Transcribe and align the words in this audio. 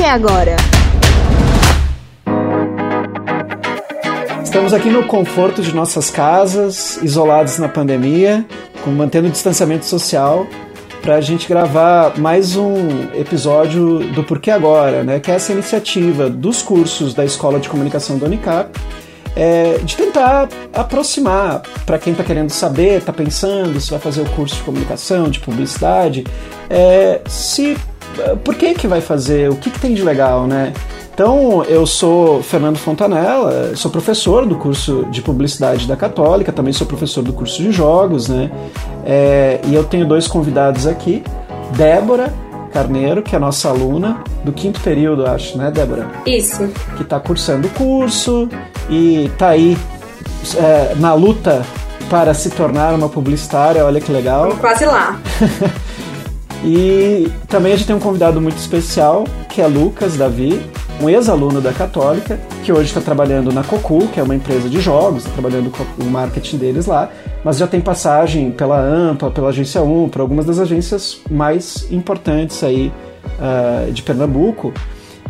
que 0.00 0.04
agora? 0.06 0.56
Estamos 4.42 4.72
aqui 4.72 4.88
no 4.88 5.06
conforto 5.06 5.60
de 5.60 5.74
nossas 5.74 6.08
casas, 6.08 6.98
isolados 7.02 7.58
na 7.58 7.68
pandemia, 7.68 8.46
mantendo 8.86 9.28
o 9.28 9.30
distanciamento 9.30 9.84
social, 9.84 10.46
para 11.02 11.16
a 11.16 11.20
gente 11.20 11.46
gravar 11.46 12.18
mais 12.18 12.56
um 12.56 13.12
episódio 13.14 13.98
do 14.14 14.24
Porquê 14.24 14.50
Agora, 14.50 15.04
né? 15.04 15.20
Que 15.20 15.32
é 15.32 15.34
essa 15.34 15.52
iniciativa 15.52 16.30
dos 16.30 16.62
cursos 16.62 17.12
da 17.12 17.22
Escola 17.22 17.60
de 17.60 17.68
Comunicação 17.68 18.16
da 18.16 18.24
Unicap, 18.24 18.70
é, 19.36 19.80
de 19.84 19.96
tentar 19.98 20.48
aproximar 20.72 21.60
para 21.84 21.98
quem 21.98 22.12
está 22.12 22.24
querendo 22.24 22.48
saber, 22.48 22.98
está 22.98 23.12
pensando 23.12 23.78
se 23.78 23.90
vai 23.90 24.00
fazer 24.00 24.22
o 24.22 24.30
curso 24.30 24.56
de 24.56 24.62
comunicação, 24.62 25.28
de 25.28 25.40
publicidade, 25.40 26.24
é, 26.70 27.20
se 27.28 27.76
por 28.44 28.54
que 28.54 28.74
que 28.74 28.86
vai 28.86 29.00
fazer, 29.00 29.50
o 29.50 29.56
que, 29.56 29.70
que 29.70 29.78
tem 29.78 29.94
de 29.94 30.02
legal, 30.02 30.46
né? 30.46 30.72
Então, 31.12 31.62
eu 31.64 31.86
sou 31.86 32.42
Fernando 32.42 32.78
Fontanella, 32.78 33.76
sou 33.76 33.90
professor 33.90 34.46
do 34.46 34.56
curso 34.56 35.06
de 35.10 35.20
publicidade 35.20 35.86
da 35.86 35.94
Católica, 35.94 36.50
também 36.50 36.72
sou 36.72 36.86
professor 36.86 37.22
do 37.22 37.32
curso 37.32 37.62
de 37.62 37.70
jogos, 37.70 38.28
né? 38.28 38.50
É, 39.04 39.60
e 39.66 39.74
eu 39.74 39.84
tenho 39.84 40.06
dois 40.06 40.26
convidados 40.26 40.86
aqui, 40.86 41.22
Débora 41.76 42.32
Carneiro, 42.72 43.22
que 43.22 43.36
é 43.36 43.38
nossa 43.38 43.68
aluna 43.68 44.22
do 44.44 44.52
quinto 44.52 44.80
período, 44.80 45.26
acho, 45.26 45.58
né, 45.58 45.70
Débora? 45.70 46.08
Isso. 46.24 46.68
Que 46.96 47.02
está 47.02 47.20
cursando 47.20 47.68
o 47.68 47.70
curso 47.72 48.48
e 48.88 49.26
está 49.26 49.48
aí 49.48 49.76
é, 50.56 50.94
na 50.96 51.12
luta 51.12 51.62
para 52.08 52.32
se 52.32 52.50
tornar 52.50 52.94
uma 52.94 53.08
publicitária, 53.08 53.84
olha 53.84 54.00
que 54.00 54.10
legal. 54.10 54.44
Vamos 54.44 54.58
quase 54.58 54.84
lá. 54.86 55.20
e 56.64 57.30
também 57.48 57.72
a 57.72 57.76
gente 57.76 57.86
tem 57.86 57.96
um 57.96 58.00
convidado 58.00 58.40
muito 58.40 58.58
especial, 58.58 59.24
que 59.48 59.62
é 59.62 59.66
Lucas 59.66 60.16
Davi, 60.16 60.60
um 61.00 61.08
ex-aluno 61.08 61.60
da 61.60 61.72
Católica, 61.72 62.38
que 62.62 62.70
hoje 62.70 62.88
está 62.88 63.00
trabalhando 63.00 63.50
na 63.50 63.64
Cocu, 63.64 64.06
que 64.08 64.20
é 64.20 64.22
uma 64.22 64.34
empresa 64.34 64.68
de 64.68 64.80
jogos, 64.80 65.24
está 65.24 65.32
trabalhando 65.32 65.70
com 65.70 65.84
o 66.02 66.10
marketing 66.10 66.58
deles 66.58 66.84
lá, 66.84 67.10
mas 67.42 67.56
já 67.56 67.66
tem 67.66 67.80
passagem 67.80 68.50
pela 68.50 68.78
AMPA, 68.78 69.30
pela 69.30 69.48
Agência 69.48 69.82
1, 69.82 70.10
por 70.10 70.20
algumas 70.20 70.44
das 70.44 70.58
agências 70.58 71.20
mais 71.30 71.90
importantes 71.90 72.62
aí 72.62 72.92
uh, 73.38 73.90
de 73.90 74.02
Pernambuco. 74.02 74.74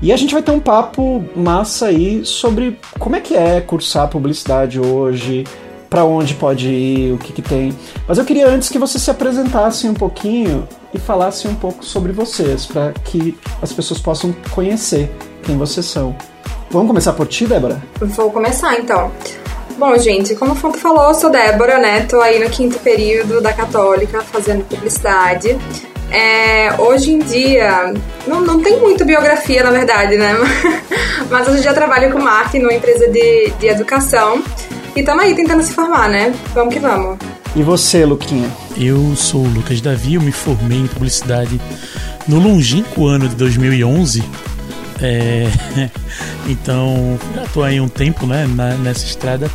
E 0.02 0.12
a 0.12 0.16
gente 0.16 0.32
vai 0.32 0.42
ter 0.42 0.50
um 0.50 0.58
papo 0.58 1.22
massa 1.36 1.86
aí 1.86 2.24
sobre 2.24 2.78
como 2.98 3.14
é 3.14 3.20
que 3.20 3.36
é 3.36 3.60
cursar 3.60 4.08
publicidade 4.08 4.80
hoje, 4.80 5.44
para 5.90 6.04
onde 6.04 6.34
pode 6.34 6.68
ir, 6.68 7.12
o 7.12 7.18
que, 7.18 7.32
que 7.32 7.42
tem. 7.42 7.76
Mas 8.06 8.16
eu 8.16 8.24
queria 8.24 8.46
antes 8.46 8.68
que 8.68 8.78
você 8.78 8.96
se 8.96 9.10
apresentasse 9.10 9.88
um 9.88 9.94
pouquinho 9.94 10.66
e 10.94 10.98
falasse 11.00 11.48
um 11.48 11.54
pouco 11.54 11.84
sobre 11.84 12.12
vocês, 12.12 12.64
para 12.64 12.92
que 12.92 13.36
as 13.60 13.72
pessoas 13.72 14.00
possam 14.00 14.32
conhecer 14.52 15.10
quem 15.42 15.58
vocês 15.58 15.84
são. 15.84 16.16
Vamos 16.70 16.86
começar 16.86 17.12
por 17.14 17.26
ti, 17.26 17.44
Débora? 17.46 17.82
Vou 18.00 18.30
começar 18.30 18.78
então. 18.78 19.10
Bom, 19.76 19.96
gente, 19.98 20.36
como 20.36 20.52
o 20.52 20.54
Fonto 20.54 20.78
falou, 20.78 21.08
eu 21.08 21.14
sou 21.14 21.30
Débora, 21.30 21.78
né? 21.78 22.02
Tô 22.02 22.20
aí 22.20 22.38
no 22.38 22.48
quinto 22.48 22.78
período 22.78 23.40
da 23.40 23.52
Católica, 23.52 24.20
fazendo 24.22 24.64
publicidade. 24.64 25.58
É, 26.12 26.74
hoje 26.78 27.12
em 27.12 27.18
dia, 27.18 27.94
não, 28.26 28.40
não 28.40 28.60
tem 28.60 28.78
muito 28.80 29.04
biografia, 29.04 29.64
na 29.64 29.70
verdade, 29.70 30.16
né? 30.16 30.34
Mas 31.30 31.48
hoje 31.48 31.58
em 31.58 31.62
dia 31.62 31.72
trabalho 31.72 32.12
com 32.12 32.20
marketing 32.20 32.58
numa 32.58 32.74
empresa 32.74 33.08
de, 33.08 33.50
de 33.58 33.66
educação. 33.66 34.42
E 34.94 35.00
estamos 35.00 35.24
aí 35.24 35.34
tentando 35.34 35.62
se 35.62 35.72
formar, 35.72 36.08
né? 36.08 36.34
Vamos 36.54 36.74
que 36.74 36.80
vamos. 36.80 37.18
E 37.54 37.62
você, 37.62 38.04
Luquinha? 38.04 38.50
Eu 38.76 39.14
sou 39.16 39.42
o 39.44 39.48
Lucas 39.48 39.80
Davi, 39.80 40.14
eu 40.14 40.20
me 40.20 40.32
formei 40.32 40.78
em 40.78 40.86
publicidade 40.86 41.60
no 42.28 42.38
longínquo 42.38 43.06
ano 43.06 43.28
de 43.28 43.34
2011 43.34 44.22
é, 45.02 45.46
então, 46.46 47.18
já 47.34 47.44
estou 47.44 47.64
aí 47.64 47.80
um 47.80 47.88
tempo 47.88 48.26
né, 48.26 48.46
na, 48.46 48.74
nessa 48.74 49.04
estrada. 49.06 49.50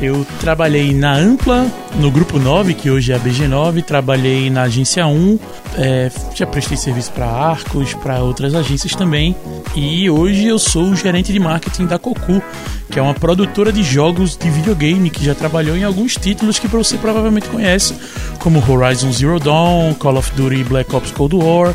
Eu 0.00 0.26
trabalhei 0.40 0.92
na 0.92 1.14
Ampla, 1.14 1.66
no 1.94 2.10
Grupo 2.10 2.38
9, 2.38 2.74
que 2.74 2.90
hoje 2.90 3.12
é 3.12 3.14
a 3.14 3.20
BG9, 3.20 3.82
trabalhei 3.84 4.50
na 4.50 4.62
Agência 4.62 5.06
1, 5.06 5.38
é, 5.78 6.10
já 6.34 6.46
prestei 6.46 6.76
serviço 6.76 7.12
para 7.12 7.26
Arcos, 7.26 7.94
para 7.94 8.20
outras 8.20 8.54
agências 8.54 8.94
também, 8.94 9.36
e 9.74 10.10
hoje 10.10 10.46
eu 10.46 10.58
sou 10.58 10.84
o 10.84 10.96
gerente 10.96 11.32
de 11.32 11.38
marketing 11.38 11.86
da 11.86 11.98
Cocu, 11.98 12.42
que 12.90 12.98
é 12.98 13.02
uma 13.02 13.14
produtora 13.14 13.72
de 13.72 13.82
jogos 13.82 14.36
de 14.36 14.50
videogame 14.50 15.10
que 15.10 15.24
já 15.24 15.34
trabalhou 15.34 15.76
em 15.76 15.84
alguns 15.84 16.16
títulos 16.16 16.58
que 16.58 16.66
você 16.66 16.96
provavelmente 16.98 17.48
conhece, 17.48 17.94
como 18.40 18.62
Horizon 18.68 19.12
Zero 19.12 19.38
Dawn, 19.38 19.94
Call 19.94 20.16
of 20.16 20.32
Duty 20.34 20.64
Black 20.64 20.94
Ops 20.94 21.12
Cold 21.12 21.36
War, 21.36 21.74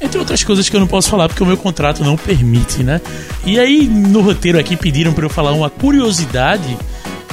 entre 0.00 0.18
outras 0.18 0.44
coisas 0.44 0.68
que 0.68 0.76
eu 0.76 0.80
não 0.80 0.86
posso 0.86 1.10
falar 1.10 1.28
porque 1.28 1.42
o 1.42 1.46
meu 1.46 1.56
contrato 1.56 2.04
não 2.04 2.16
permite, 2.16 2.82
né? 2.82 3.00
E 3.44 3.58
aí 3.58 3.86
no 3.88 4.20
roteiro 4.20 4.58
aqui 4.58 4.76
pediram 4.76 5.12
para 5.12 5.24
eu 5.24 5.30
falar 5.30 5.52
uma 5.52 5.68
curiosidade. 5.68 6.76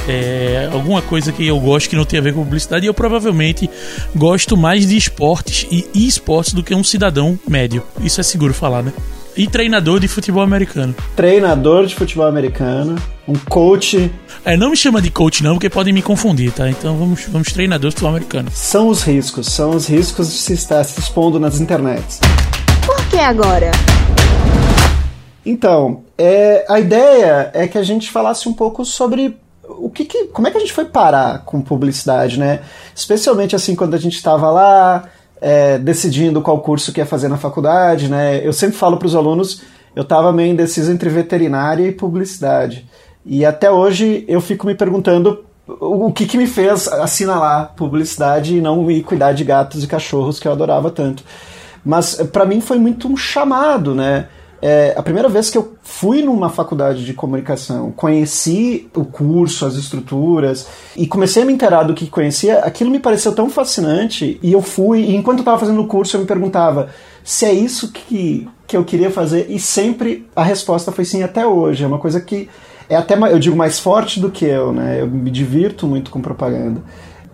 É, 0.07 0.69
alguma 0.71 1.01
coisa 1.01 1.31
que 1.31 1.47
eu 1.47 1.59
gosto 1.59 1.89
que 1.89 1.95
não 1.95 2.05
tem 2.05 2.19
a 2.19 2.21
ver 2.21 2.33
com 2.33 2.43
publicidade 2.43 2.85
e 2.85 2.88
eu 2.88 2.93
provavelmente 2.93 3.69
gosto 4.16 4.55
mais 4.55 4.88
de 4.88 4.95
esportes 4.95 5.67
e 5.71 6.07
esportes 6.07 6.53
do 6.53 6.63
que 6.63 6.75
um 6.75 6.83
cidadão 6.83 7.39
médio. 7.47 7.83
Isso 8.01 8.21
é 8.21 8.23
seguro 8.23 8.53
falar, 8.53 8.83
né? 8.83 8.94
E 9.35 9.47
treinador 9.47 9.99
de 9.99 10.07
futebol 10.07 10.44
americano. 10.44 10.95
Treinador 11.15 11.85
de 11.88 11.95
futebol 11.95 12.25
americano, 12.25 12.95
um 13.27 13.33
coach. 13.33 14.09
É, 14.45 14.55
não 14.55 14.69
me 14.69 14.77
chama 14.77 15.01
de 15.01 15.09
coach 15.09 15.44
não, 15.44 15.55
porque 15.55 15.69
podem 15.69 15.94
me 15.94 16.01
confundir, 16.01 16.51
tá? 16.51 16.69
Então 16.69 16.95
vamos, 16.97 17.25
vamos 17.27 17.51
treinador 17.51 17.89
de 17.89 17.95
futebol 17.95 18.11
americano. 18.11 18.49
São 18.53 18.88
os 18.88 19.03
riscos, 19.03 19.47
são 19.47 19.71
os 19.71 19.88
riscos 19.88 20.27
de 20.27 20.38
se 20.38 20.53
estar 20.53 20.83
se 20.83 20.99
expondo 20.99 21.39
nas 21.39 21.59
internets. 21.59 22.19
Por 22.85 23.03
que 23.07 23.17
agora? 23.17 23.71
Então, 25.45 26.03
é, 26.17 26.65
a 26.69 26.79
ideia 26.79 27.51
é 27.53 27.67
que 27.67 27.77
a 27.77 27.83
gente 27.83 28.09
falasse 28.09 28.47
um 28.47 28.53
pouco 28.53 28.85
sobre 28.85 29.35
o 29.80 29.90
que, 29.90 30.06
que, 30.06 30.25
como 30.28 30.47
é 30.47 30.52
que 30.52 30.58
a 30.58 30.59
gente 30.59 30.74
foi 30.74 30.86
parar 30.86 31.44
com 31.46 31.62
publicidade, 31.62 32.40
né? 32.40 32.62
Especialmente 32.94 33.56
assim 33.56 33.75
quando 33.75 33.94
a 33.94 33.97
gente 33.97 34.16
estava 34.16 34.50
lá 34.50 35.06
é, 35.41 35.78
decidindo 35.78 36.41
qual 36.41 36.59
curso 36.59 36.91
que 36.91 37.00
ia 37.00 37.06
fazer 37.06 37.28
na 37.28 37.38
faculdade, 37.38 38.09
né? 38.09 38.46
Eu 38.46 38.53
sempre 38.53 38.78
falo 38.78 38.97
para 38.97 39.08
os 39.08 39.16
alunos, 39.16 39.62
eu 39.96 40.03
estava 40.03 40.31
meio 40.31 40.52
indeciso 40.52 40.91
entre 40.91 41.09
veterinária 41.09 41.88
e 41.88 41.91
publicidade. 41.91 42.88
E 43.25 43.46
até 43.46 43.72
hoje 43.72 44.25
eu 44.28 44.41
fico 44.41 44.68
me 44.68 44.75
perguntando 44.75 45.44
o 45.68 46.12
que, 46.12 46.25
que 46.25 46.38
me 46.38 46.46
fez 46.46 46.88
assinalar 46.88 47.74
publicidade 47.75 48.57
e 48.57 48.62
não 48.62 48.90
ir 48.92 49.03
cuidar 49.03 49.34
de 49.34 49.44
gatos 49.44 49.84
e 49.84 49.88
cachorros 49.88 50.40
que 50.40 50.47
eu 50.47 50.52
adorava 50.52 50.92
tanto. 50.92 51.24
Mas 51.84 52.16
para 52.31 52.46
mim 52.46 52.62
foi 52.62 52.78
muito 52.78 53.07
um 53.07 53.18
chamado, 53.18 53.96
né? 53.96 54.28
É, 54.67 54.95
a 54.97 55.03
primeira 55.03 55.29
vez 55.29 55.51
que 55.51 55.59
eu 55.59 55.75
fui 55.83 56.23
numa 56.23 56.49
faculdade 56.49 57.05
de 57.05 57.13
comunicação, 57.13 57.91
conheci 57.91 58.89
o 58.95 59.05
curso, 59.05 59.63
as 59.63 59.75
estruturas 59.75 60.65
e 60.97 61.05
comecei 61.05 61.43
a 61.43 61.45
me 61.45 61.53
inteirar 61.53 61.83
do 61.83 61.93
que 61.93 62.07
conhecia, 62.07 62.57
aquilo 62.61 62.89
me 62.89 62.97
pareceu 62.97 63.31
tão 63.31 63.47
fascinante 63.47 64.39
e 64.41 64.53
eu 64.53 64.63
fui, 64.63 65.01
e 65.01 65.15
enquanto 65.15 65.37
eu 65.37 65.41
estava 65.43 65.59
fazendo 65.59 65.79
o 65.79 65.85
curso 65.85 66.15
eu 66.15 66.21
me 66.21 66.25
perguntava 66.25 66.89
se 67.23 67.45
é 67.45 67.53
isso 67.53 67.91
que, 67.91 68.49
que 68.65 68.75
eu 68.75 68.83
queria 68.83 69.11
fazer 69.11 69.45
e 69.49 69.59
sempre 69.59 70.27
a 70.35 70.41
resposta 70.41 70.91
foi 70.91 71.05
sim 71.05 71.21
até 71.21 71.45
hoje. 71.45 71.83
É 71.83 71.87
uma 71.87 71.99
coisa 71.99 72.19
que 72.19 72.49
é 72.89 72.95
até, 72.95 73.13
eu 73.13 73.37
digo, 73.37 73.55
mais 73.55 73.79
forte 73.79 74.19
do 74.19 74.31
que 74.31 74.45
eu, 74.45 74.73
né? 74.73 74.99
Eu 74.99 75.05
me 75.05 75.29
divirto 75.29 75.85
muito 75.85 76.09
com 76.09 76.19
propaganda. 76.19 76.81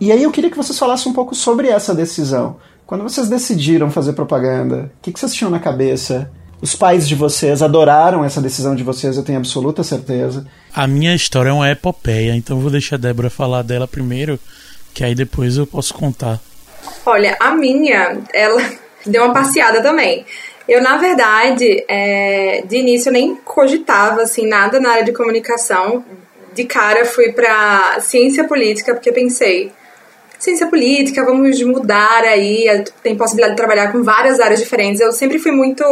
E 0.01 0.11
aí 0.11 0.21
eu 0.21 0.31
queria 0.31 0.49
que 0.49 0.57
vocês 0.57 0.77
falassem 0.77 1.09
um 1.09 1.15
pouco 1.15 1.33
sobre 1.33 1.69
essa 1.69 1.95
decisão. 1.95 2.57
Quando 2.85 3.03
vocês 3.03 3.29
decidiram 3.29 3.89
fazer 3.89 4.11
propaganda, 4.11 4.91
o 4.97 5.01
que, 5.01 5.13
que 5.13 5.19
vocês 5.19 5.33
tinham 5.33 5.49
na 5.49 5.59
cabeça? 5.59 6.29
Os 6.61 6.75
pais 6.75 7.07
de 7.07 7.16
vocês 7.16 7.63
adoraram 7.63 8.23
essa 8.23 8.39
decisão 8.39 8.75
de 8.75 8.83
vocês, 8.83 9.17
eu 9.17 9.23
tenho 9.23 9.39
absoluta 9.39 9.83
certeza. 9.83 10.45
A 10.73 10.85
minha 10.85 11.16
história 11.16 11.49
é 11.49 11.53
uma 11.53 11.72
epopeia, 11.72 12.35
então 12.35 12.59
vou 12.59 12.69
deixar 12.69 12.97
a 12.97 12.99
Débora 12.99 13.31
falar 13.31 13.63
dela 13.63 13.88
primeiro, 13.88 14.39
que 14.94 15.03
aí 15.03 15.16
depois 15.16 15.57
eu 15.57 15.66
posso 15.66 15.94
contar. 15.94 16.39
Olha, 17.05 17.35
a 17.39 17.51
minha, 17.51 18.19
ela 18.31 18.61
deu 19.05 19.23
uma 19.23 19.33
passeada 19.33 19.81
também. 19.81 20.23
Eu, 20.67 20.81
na 20.83 20.97
verdade, 20.97 21.83
é, 21.88 22.63
de 22.67 22.78
início 22.78 23.11
nem 23.11 23.35
cogitava 23.35 24.22
assim 24.22 24.47
nada 24.47 24.79
na 24.79 24.91
área 24.91 25.03
de 25.03 25.11
comunicação. 25.11 26.05
De 26.53 26.63
cara 26.66 27.05
fui 27.05 27.31
para 27.31 27.99
ciência 28.02 28.47
política 28.47 28.93
porque 28.93 29.11
pensei, 29.11 29.72
ciência 30.41 30.66
política, 30.66 31.23
vamos 31.23 31.61
mudar 31.61 32.23
aí, 32.23 32.84
tem 33.03 33.16
possibilidade 33.16 33.53
de 33.53 33.58
trabalhar 33.58 33.91
com 33.91 34.02
várias 34.02 34.40
áreas 34.40 34.59
diferentes. 34.59 34.99
Eu 34.99 35.11
sempre 35.11 35.38
fui 35.38 35.52
muito 35.52 35.84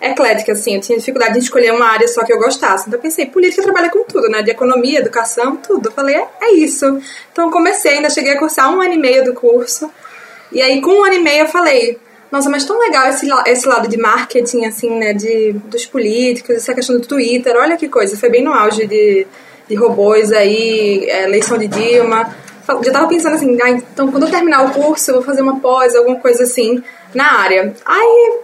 eclética, 0.00 0.52
assim, 0.52 0.76
eu 0.76 0.80
tinha 0.80 0.96
dificuldade 0.96 1.32
de 1.32 1.40
escolher 1.40 1.72
uma 1.72 1.86
área 1.86 2.06
só 2.06 2.24
que 2.24 2.32
eu 2.32 2.38
gostasse. 2.38 2.84
Então 2.86 3.00
eu 3.00 3.02
pensei, 3.02 3.26
política 3.26 3.64
trabalha 3.64 3.90
com 3.90 4.04
tudo, 4.04 4.28
né? 4.28 4.42
De 4.42 4.50
economia, 4.52 5.00
educação, 5.00 5.56
tudo. 5.56 5.88
Eu 5.88 5.92
falei, 5.92 6.14
é, 6.14 6.28
é 6.40 6.52
isso. 6.52 7.00
Então 7.32 7.50
comecei, 7.50 7.94
ainda 7.94 8.08
cheguei 8.08 8.34
a 8.34 8.38
cursar 8.38 8.72
um 8.72 8.80
ano 8.80 8.94
e 8.94 8.98
meio 8.98 9.24
do 9.24 9.34
curso. 9.34 9.90
E 10.52 10.62
aí, 10.62 10.80
com 10.80 11.00
um 11.00 11.04
ano 11.04 11.14
e 11.14 11.18
meio, 11.18 11.40
eu 11.40 11.48
falei, 11.48 11.98
nossa, 12.30 12.48
mas 12.48 12.64
tão 12.64 12.78
legal 12.78 13.08
esse, 13.08 13.28
esse 13.46 13.66
lado 13.66 13.88
de 13.88 13.96
marketing, 13.96 14.66
assim, 14.66 14.96
né? 14.96 15.14
De, 15.14 15.52
dos 15.64 15.84
políticos, 15.84 16.54
essa 16.54 16.72
questão 16.72 16.96
do 16.96 17.04
Twitter, 17.04 17.56
olha 17.56 17.76
que 17.76 17.88
coisa. 17.88 18.16
Foi 18.16 18.30
bem 18.30 18.44
no 18.44 18.52
auge 18.52 18.86
de, 18.86 19.26
de 19.68 19.74
robôs 19.74 20.30
aí, 20.30 21.06
é, 21.10 21.24
eleição 21.24 21.58
de 21.58 21.66
Dilma 21.66 22.45
já 22.82 22.92
tava 22.92 23.08
pensando 23.08 23.34
assim, 23.34 23.56
ah, 23.62 23.70
então 23.70 24.10
quando 24.10 24.24
eu 24.24 24.30
terminar 24.30 24.64
o 24.64 24.70
curso, 24.72 25.10
eu 25.10 25.14
vou 25.16 25.24
fazer 25.24 25.42
uma 25.42 25.60
pós, 25.60 25.94
alguma 25.94 26.16
coisa 26.16 26.44
assim, 26.44 26.82
na 27.14 27.40
área. 27.40 27.74
Aí 27.84 28.40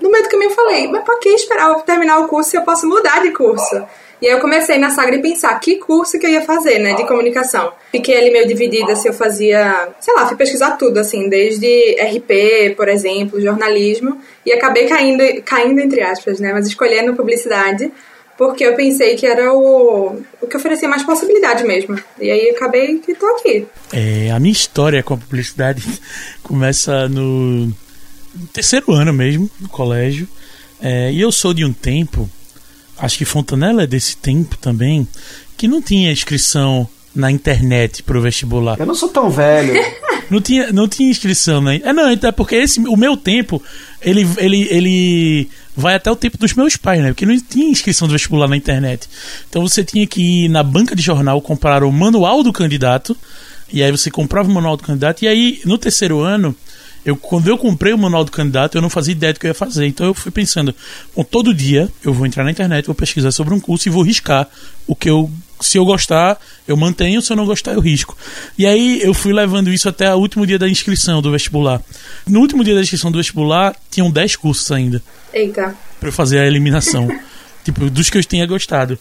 no 0.00 0.10
meio 0.10 0.24
do 0.24 0.30
caminho 0.30 0.50
eu 0.50 0.54
falei, 0.54 0.88
mas 0.88 1.04
pra 1.04 1.18
que 1.18 1.28
esperar 1.30 1.70
eu 1.70 1.76
terminar 1.76 2.18
o 2.18 2.28
curso 2.28 2.50
se 2.50 2.56
eu 2.56 2.62
posso 2.62 2.86
mudar 2.86 3.22
de 3.22 3.30
curso? 3.30 3.82
E 4.20 4.26
aí 4.26 4.32
eu 4.32 4.40
comecei 4.40 4.78
na 4.78 4.88
Sagra 4.90 5.20
pensar 5.20 5.58
que 5.60 5.76
curso 5.76 6.18
que 6.18 6.24
eu 6.24 6.30
ia 6.30 6.40
fazer, 6.40 6.78
né, 6.78 6.94
de 6.94 7.06
comunicação. 7.06 7.72
Fiquei 7.92 8.16
ali 8.16 8.30
meio 8.30 8.46
dividida 8.46 8.96
se 8.96 9.06
eu 9.06 9.12
fazia, 9.12 9.90
sei 10.00 10.14
lá, 10.14 10.26
fui 10.26 10.36
pesquisar 10.36 10.72
tudo, 10.72 10.98
assim, 10.98 11.28
desde 11.28 11.96
RP, 12.00 12.74
por 12.76 12.88
exemplo, 12.88 13.40
jornalismo, 13.40 14.18
e 14.44 14.52
acabei 14.52 14.86
caindo, 14.86 15.22
caindo 15.42 15.80
entre 15.80 16.02
aspas, 16.02 16.40
né, 16.40 16.50
mas 16.52 16.66
escolhendo 16.66 17.14
publicidade, 17.14 17.92
porque 18.36 18.64
eu 18.64 18.74
pensei 18.74 19.16
que 19.16 19.26
era 19.26 19.52
o, 19.52 20.22
o 20.40 20.46
que 20.46 20.56
oferecia 20.56 20.88
mais 20.88 21.02
possibilidade 21.02 21.64
mesmo. 21.64 21.98
E 22.20 22.30
aí 22.30 22.50
acabei 22.50 22.98
que 22.98 23.14
tô 23.14 23.26
aqui. 23.36 23.66
É, 23.92 24.30
a 24.30 24.38
minha 24.38 24.52
história 24.52 25.02
com 25.02 25.14
a 25.14 25.16
publicidade 25.16 25.82
começa 26.42 27.08
no 27.08 27.72
terceiro 28.52 28.92
ano 28.92 29.12
mesmo, 29.12 29.50
no 29.60 29.68
colégio. 29.68 30.28
É, 30.80 31.10
e 31.10 31.20
eu 31.20 31.32
sou 31.32 31.54
de 31.54 31.64
um 31.64 31.72
tempo, 31.72 32.28
acho 32.98 33.16
que 33.16 33.24
Fontanella 33.24 33.84
é 33.84 33.86
desse 33.86 34.16
tempo 34.16 34.56
também, 34.58 35.08
que 35.56 35.66
não 35.66 35.80
tinha 35.80 36.12
inscrição 36.12 36.88
na 37.14 37.30
internet 37.30 38.02
pro 38.02 38.20
vestibular. 38.20 38.78
Eu 38.78 38.84
não 38.84 38.94
sou 38.94 39.08
tão 39.08 39.30
velho. 39.30 39.72
não 40.28 40.40
tinha, 40.40 40.70
não 40.70 40.86
tinha 40.86 41.10
inscrição, 41.10 41.62
né? 41.62 41.80
É, 41.82 41.92
não, 41.92 42.12
então 42.12 42.28
é 42.28 42.32
porque 42.32 42.56
esse, 42.56 42.78
o 42.80 42.96
meu 42.96 43.16
tempo, 43.16 43.62
ele, 44.06 44.24
ele, 44.38 44.68
ele 44.70 45.48
vai 45.76 45.96
até 45.96 46.08
o 46.08 46.14
tempo 46.14 46.38
dos 46.38 46.54
meus 46.54 46.76
pais, 46.76 47.02
né? 47.02 47.08
Porque 47.08 47.26
não 47.26 47.38
tinha 47.40 47.68
inscrição 47.68 48.06
do 48.06 48.12
vestibular 48.12 48.46
na 48.46 48.56
internet. 48.56 49.08
Então 49.50 49.60
você 49.60 49.82
tinha 49.82 50.06
que 50.06 50.44
ir 50.44 50.48
na 50.48 50.62
banca 50.62 50.94
de 50.94 51.02
jornal 51.02 51.42
comprar 51.42 51.82
o 51.82 51.90
manual 51.90 52.44
do 52.44 52.52
candidato, 52.52 53.16
e 53.72 53.82
aí 53.82 53.90
você 53.90 54.08
comprava 54.08 54.48
o 54.48 54.54
manual 54.54 54.76
do 54.76 54.84
candidato, 54.84 55.22
e 55.24 55.28
aí 55.28 55.60
no 55.64 55.76
terceiro 55.76 56.20
ano 56.20 56.54
eu, 57.06 57.16
quando 57.16 57.46
eu 57.46 57.56
comprei 57.56 57.92
o 57.92 57.98
manual 57.98 58.24
do 58.24 58.32
candidato, 58.32 58.76
eu 58.76 58.82
não 58.82 58.90
fazia 58.90 59.12
ideia 59.12 59.32
do 59.32 59.38
que 59.38 59.46
eu 59.46 59.50
ia 59.50 59.54
fazer. 59.54 59.86
Então 59.86 60.04
eu 60.04 60.12
fui 60.12 60.32
pensando, 60.32 60.74
bom, 61.14 61.22
todo 61.22 61.54
dia 61.54 61.88
eu 62.02 62.12
vou 62.12 62.26
entrar 62.26 62.42
na 62.42 62.50
internet, 62.50 62.84
vou 62.84 62.96
pesquisar 62.96 63.30
sobre 63.30 63.54
um 63.54 63.60
curso 63.60 63.88
e 63.88 63.92
vou 63.92 64.02
riscar 64.02 64.48
o 64.88 64.96
que 64.96 65.08
eu. 65.08 65.30
Se 65.60 65.78
eu 65.78 65.86
gostar, 65.86 66.38
eu 66.66 66.76
mantenho, 66.76 67.22
se 67.22 67.32
eu 67.32 67.36
não 67.36 67.46
gostar, 67.46 67.74
eu 67.74 67.80
risco. 67.80 68.18
E 68.58 68.66
aí 68.66 69.00
eu 69.00 69.14
fui 69.14 69.32
levando 69.32 69.72
isso 69.72 69.88
até 69.88 70.12
o 70.12 70.18
último 70.18 70.44
dia 70.44 70.58
da 70.58 70.68
inscrição 70.68 71.22
do 71.22 71.30
vestibular. 71.30 71.80
No 72.26 72.40
último 72.40 72.64
dia 72.64 72.74
da 72.74 72.82
inscrição 72.82 73.10
do 73.10 73.18
vestibular, 73.18 73.74
tinham 73.88 74.10
10 74.10 74.36
cursos 74.36 74.70
ainda. 74.72 75.00
Eita. 75.32 75.74
Pra 76.00 76.08
eu 76.08 76.12
fazer 76.12 76.40
a 76.40 76.46
eliminação. 76.46 77.08
tipo, 77.64 77.88
dos 77.88 78.10
que 78.10 78.18
eu 78.18 78.24
tinha 78.24 78.44
gostado. 78.46 78.98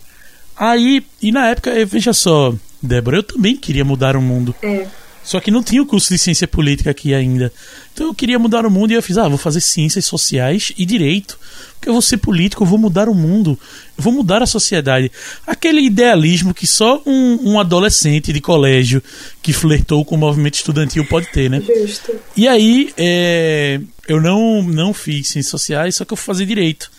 Aí, 0.56 1.04
e 1.22 1.31
na 1.31 1.50
época, 1.50 1.74
veja 1.86 2.13
só, 2.13 2.54
Débora, 2.81 3.18
eu 3.18 3.24
também 3.24 3.58
queria 3.58 3.84
mudar 3.84 4.16
o 4.16 4.22
mundo. 4.22 4.56
É. 4.62 4.88
Só 5.25 5.39
que 5.39 5.50
não 5.50 5.63
tinha 5.63 5.81
o 5.81 5.88
curso 5.88 6.10
de 6.10 6.19
ciência 6.19 6.48
política 6.48 6.92
aqui 6.92 7.13
ainda. 7.13 7.51
Então 7.92 8.07
eu 8.07 8.13
queria 8.13 8.38
mudar 8.38 8.63
o 8.63 8.69
mundo 8.69 8.92
e 8.92 8.94
eu 8.94 9.01
fiz, 9.01 9.18
ah, 9.18 9.27
vou 9.27 9.39
fazer 9.39 9.60
ciências 9.60 10.06
sociais 10.06 10.72
e 10.77 10.86
direito. 10.86 11.39
Porque 11.74 11.89
eu 11.89 11.94
vou 11.94 12.01
ser 12.01 12.18
político, 12.18 12.63
eu 12.63 12.68
vou 12.68 12.77
mudar 12.77 13.10
o 13.10 13.16
mundo, 13.16 13.60
eu 13.98 14.04
vou 14.04 14.13
mudar 14.13 14.44
a 14.44 14.45
sociedade. 14.45 15.12
Aquele 15.45 15.81
idealismo 15.81 16.54
que 16.54 16.68
só 16.68 17.01
um, 17.07 17.54
um 17.54 17.60
adolescente 17.60 18.31
de 18.31 18.39
colégio 18.39 19.01
que 19.42 19.51
flertou 19.51 20.06
com 20.06 20.13
o 20.13 20.18
movimento 20.18 20.56
estudantil 20.56 21.04
pode 21.06 21.27
ter, 21.31 21.50
né? 21.50 21.60
Justo. 21.62 22.13
E 22.38 22.48
aí, 22.48 22.94
é, 22.95 23.81
eu 24.07 24.22
não, 24.22 24.62
não 24.62 24.94
fiz 24.94 25.30
ciências 25.30 25.50
sociais, 25.50 25.95
só 25.95 26.06
que 26.06 26.13
eu 26.13 26.18
fui 26.18 26.25
fazer 26.25 26.45
direito. 26.45 26.92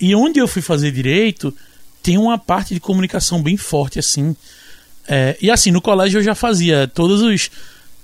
E 0.00 0.12
onde 0.14 0.40
eu 0.40 0.48
fui 0.48 0.62
fazer 0.62 0.90
direito, 0.90 1.54
tem 2.02 2.18
uma 2.18 2.36
parte 2.36 2.74
de 2.74 2.80
comunicação 2.80 3.40
bem 3.40 3.56
forte, 3.56 3.98
assim. 3.98 4.34
É, 5.08 5.36
e 5.40 5.50
assim, 5.50 5.70
no 5.70 5.80
colégio 5.80 6.18
eu 6.18 6.22
já 6.22 6.34
fazia 6.34 6.86
todos 6.86 7.22
os 7.22 7.50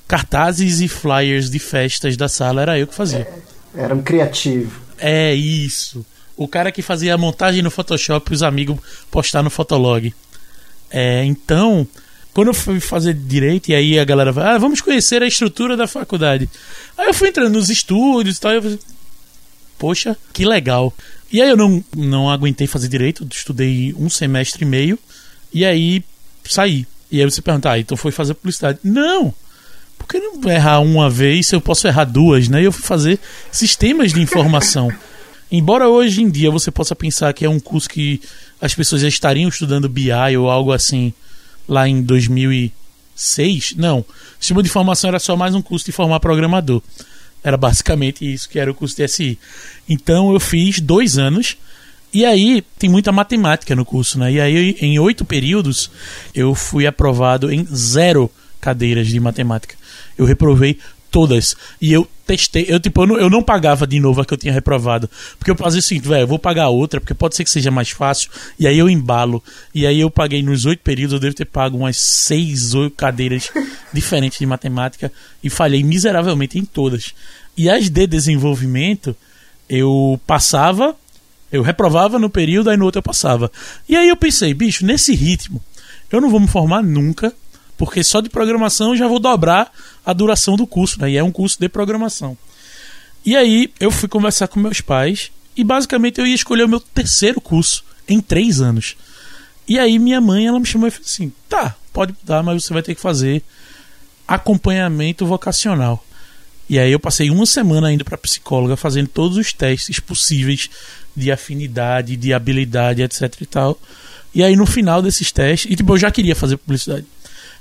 cartazes 0.09 0.81
e 0.81 0.89
flyers 0.89 1.51
de 1.51 1.59
festas 1.59 2.17
da 2.17 2.29
sala, 2.29 2.63
era 2.63 2.79
eu 2.79 2.87
que 2.87 2.95
fazia. 2.95 3.29
É, 3.75 3.83
era 3.83 3.95
um 3.95 4.03
criativo. 4.03 4.81
É 4.99 5.35
isso. 5.35 6.05
O 6.37 6.47
cara 6.47 6.71
que 6.71 6.83
fazia 6.83 7.15
a 7.15 7.19
montagem 7.19 7.63
no 7.63 7.71
Photoshop 7.71 8.33
os 8.33 8.43
amigos 8.43 8.79
postar 9.11 9.43
no 9.43 9.51
Fotolog. 9.51 10.15
É, 10.91 11.25
então, 11.25 11.87
quando 12.33 12.49
eu 12.49 12.55
fui 12.55 12.81
fazer 12.81 13.15
direito, 13.15 13.71
e 13.71 13.75
aí 13.75 13.99
a 13.99 14.05
galera 14.05 14.33
vai, 14.33 14.47
ah, 14.47 14.59
vamos 14.59 14.81
conhecer 14.81 15.23
a 15.23 15.27
estrutura 15.27 15.77
da 15.77 15.87
faculdade. 15.87 16.49
Aí 16.97 17.07
eu 17.07 17.15
fui 17.15 17.29
entrando 17.29 17.55
nos 17.55 17.71
estúdios 17.71 18.37
e 18.37 18.41
tal, 18.41 18.53
e 18.53 18.57
eu 18.57 18.63
falei, 18.63 18.79
poxa, 19.79 20.17
que 20.33 20.45
legal. 20.45 20.93
E 21.33 21.41
aí 21.41 21.49
eu 21.49 21.57
não, 21.57 21.83
não 21.97 22.31
aguentei 22.31 22.67
fazer 22.67 22.89
direito, 22.89 23.27
estudei 23.31 23.95
um 23.99 24.11
semestre 24.11 24.65
e 24.65 24.69
meio, 24.69 24.99
e 25.53 25.65
aí 25.65 26.05
saí. 26.53 26.87
E 27.11 27.21
aí 27.21 27.25
você 27.25 27.41
pergunta, 27.41 27.71
ah, 27.71 27.79
então 27.79 27.97
foi 27.97 28.11
fazer 28.11 28.35
publicidade. 28.35 28.79
Não! 28.83 29.33
Por 29.99 30.07
que 30.07 30.19
não 30.19 30.51
errar 30.51 30.81
uma 30.81 31.09
vez 31.09 31.47
se 31.47 31.57
eu 31.57 31.61
posso 31.61 31.87
errar 31.87 32.05
duas, 32.05 32.49
né? 32.49 32.63
E 32.63 32.65
eu 32.65 32.73
fui 32.73 32.83
fazer 32.83 33.19
sistemas 33.51 34.13
de 34.13 34.21
informação. 34.21 34.93
Embora 35.51 35.89
hoje 35.89 36.23
em 36.23 36.29
dia 36.29 36.51
você 36.51 36.71
possa 36.71 36.95
pensar 36.95 37.33
que 37.33 37.45
é 37.45 37.49
um 37.49 37.61
curso 37.61 37.89
que 37.89 38.21
as 38.61 38.75
pessoas 38.75 39.03
já 39.03 39.09
estariam 39.09 39.49
estudando 39.49 39.89
BI 39.89 40.37
ou 40.37 40.51
algo 40.51 40.73
assim 40.73 41.13
lá 41.69 41.89
em 41.89 42.03
2006, 42.03 43.75
não. 43.77 44.05
Sistema 44.41 44.63
de 44.63 44.69
informação 44.69 45.09
era 45.09 45.19
só 45.19 45.37
mais 45.37 45.55
um 45.55 45.63
curso 45.63 45.87
de 45.87 45.93
formar 45.93 46.21
programador. 46.21 46.83
Era 47.43 47.57
basicamente 47.57 48.31
isso 48.31 48.49
que 48.49 48.59
era 48.59 48.71
o 48.71 48.75
curso 48.75 48.97
de 48.97 49.07
SI. 49.07 49.39
Então 49.89 50.33
eu 50.33 50.41
fiz 50.41 50.81
dois 50.81 51.17
anos 51.17 51.57
e 52.13 52.25
aí 52.25 52.63
tem 52.79 52.89
muita 52.89 53.13
matemática 53.13 53.75
no 53.75 53.85
curso, 53.85 54.19
né? 54.19 54.33
E 54.33 54.41
aí 54.41 54.77
em 54.81 54.99
oito 54.99 55.25
períodos 55.25 55.91
eu 56.35 56.55
fui 56.55 56.87
aprovado 56.87 57.53
em 57.53 57.65
zero 57.67 58.31
cadeiras 58.61 59.09
de 59.09 59.21
matemática. 59.21 59.75
Eu 60.17 60.25
reprovei 60.25 60.79
todas. 61.11 61.57
E 61.81 61.93
eu 61.93 62.07
testei, 62.27 62.67
eu 62.69 62.81
tipo, 62.81 63.03
eu 63.03 63.07
não, 63.07 63.17
eu 63.17 63.31
não 63.31 63.43
pagava 63.43 63.87
de 63.87 63.99
novo 63.99 64.21
a 64.21 64.25
que 64.25 64.35
eu 64.35 64.39
tinha 64.39 64.53
reprovado. 64.53 65.09
Porque 65.39 65.51
eu 65.51 65.57
fazia 65.57 65.81
o 65.81 65.83
seguinte, 65.83 66.09
velho, 66.09 66.23
eu 66.23 66.27
vou 66.27 66.39
pagar 66.39 66.69
outra, 66.69 67.01
porque 67.01 67.15
pode 67.15 67.37
ser 67.37 67.45
que 67.45 67.51
seja 67.51 67.71
mais 67.71 67.91
fácil. 67.91 68.31
E 68.59 68.67
aí 68.67 68.79
eu 68.79 68.89
embalo. 68.89 69.43
E 69.75 69.87
aí 69.87 70.01
eu 70.01 70.11
paguei 70.11 70.43
nos 70.43 70.67
oito 70.67 70.81
períodos, 70.81 71.15
eu 71.15 71.21
devo 71.21 71.35
ter 71.35 71.45
pago 71.45 71.79
umas 71.79 71.97
seis, 71.97 72.75
oito 72.75 72.95
cadeiras 72.97 73.51
diferentes 73.93 74.39
de 74.39 74.47
matemática. 74.47 75.13
E 75.43 75.49
falhei 75.49 75.83
miseravelmente 75.83 76.59
em 76.59 76.65
todas. 76.65 77.15
E 77.57 77.71
as 77.71 77.89
de 77.89 78.07
desenvolvimento, 78.07 79.17
eu 79.69 80.21
passava 80.27 80.95
eu 81.57 81.63
reprovava 81.63 82.19
no 82.19 82.31
período, 82.31 82.71
aí 82.71 82.77
no 82.77 82.85
outro 82.85 82.99
eu 82.99 83.03
passava. 83.03 83.51
E 83.89 83.97
aí 83.97 84.09
eu 84.09 84.17
pensei, 84.17 84.55
bicho, 84.55 84.85
nesse 84.85 85.15
ritmo, 85.15 85.63
eu 86.11 86.21
não 86.21 86.31
vou 86.31 86.41
me 86.41 86.49
formar 86.49 86.83
nunca, 86.83 87.33
porque 87.77 88.03
só 88.03 88.21
de 88.21 88.29
programação 88.29 88.91
eu 88.91 88.97
já 88.97 89.09
vou 89.09 89.19
dobrar 89.19 89.71
a 90.05 90.13
duração 90.13 90.57
do 90.57 90.67
curso, 90.67 91.01
né? 91.01 91.11
E 91.11 91.17
é 91.17 91.23
um 91.23 91.33
curso 91.33 91.59
de 91.59 91.69
programação. 91.69 92.37
E 93.25 93.37
aí 93.37 93.73
eu 93.81 93.91
fui 93.91 94.09
conversar 94.09 94.49
com 94.49 94.61
meus 94.61 94.81
pais 94.81 95.33
e 95.57 95.65
basicamente 95.65 96.21
eu 96.21 96.27
ia 96.27 96.35
escolher 96.35 96.65
o 96.65 96.69
meu 96.69 96.81
terceiro 96.81 97.41
curso 97.41 97.85
em 98.09 98.21
três 98.21 98.61
anos. 98.61 98.97
E 99.67 99.79
aí 99.79 99.99
minha 99.99 100.21
mãe 100.21 100.47
ela 100.47 100.61
me 100.61 100.67
chamou 100.67 100.87
e 100.87 100.91
falou 100.93 101.07
assim: 101.07 101.33
tá, 101.49 101.75
pode 101.93 102.15
mudar, 102.21 102.43
mas 102.43 102.65
você 102.65 102.73
vai 102.73 102.83
ter 102.83 102.95
que 102.95 103.01
fazer 103.01 103.43
acompanhamento 104.29 105.27
vocacional. 105.27 106.05
E 106.69 106.79
aí 106.79 106.91
eu 106.91 107.01
passei 107.01 107.31
uma 107.31 107.47
semana 107.47 107.93
indo 107.93 108.05
para 108.05 108.19
psicóloga 108.19 108.77
fazendo 108.77 109.09
todos 109.09 109.37
os 109.37 109.53
testes 109.53 110.01
possíveis 110.01 110.69
de 111.17 111.33
afinidade, 111.33 112.17
de 112.17 112.33
habilidade, 112.33 113.03
etc 113.03 113.35
e 113.41 113.47
tal. 113.47 113.79
E 114.35 114.43
aí 114.43 114.55
no 114.55 114.67
final 114.67 115.01
desses 115.01 115.33
testes, 115.33 115.71
e 115.71 115.77
tipo, 115.77 115.95
eu 115.95 115.99
já 115.99 116.11
queria 116.11 116.37
fazer 116.37 116.59
publicidade. 116.59 117.07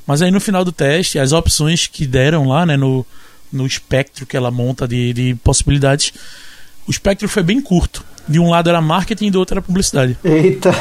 Mas 0.06 0.22
aí 0.22 0.30
no 0.30 0.40
final 0.40 0.66
do 0.66 0.72
teste, 0.72 1.18
as 1.18 1.32
opções 1.32 1.88
que 1.88 2.06
deram 2.06 2.48
lá, 2.48 2.66
né, 2.66 2.78
no, 2.78 3.06
no 3.52 3.66
espectro 3.66 4.26
que 4.26 4.36
ela 4.36 4.52
monta 4.52 4.88
de, 4.88 5.14
de 5.14 5.36
possibilidades, 5.36 6.14
o 6.88 6.92
espectro 6.92 7.28
foi 7.28 7.44
bem 7.44 7.62
curto. 7.62 8.04
De 8.28 8.40
um 8.40 8.50
lado 8.50 8.70
era 8.70 8.82
marketing 8.82 9.28
e 9.28 9.32
do 9.32 9.40
outro 9.40 9.56
era 9.56 9.62
publicidade. 9.62 10.18
Eita! 10.24 10.72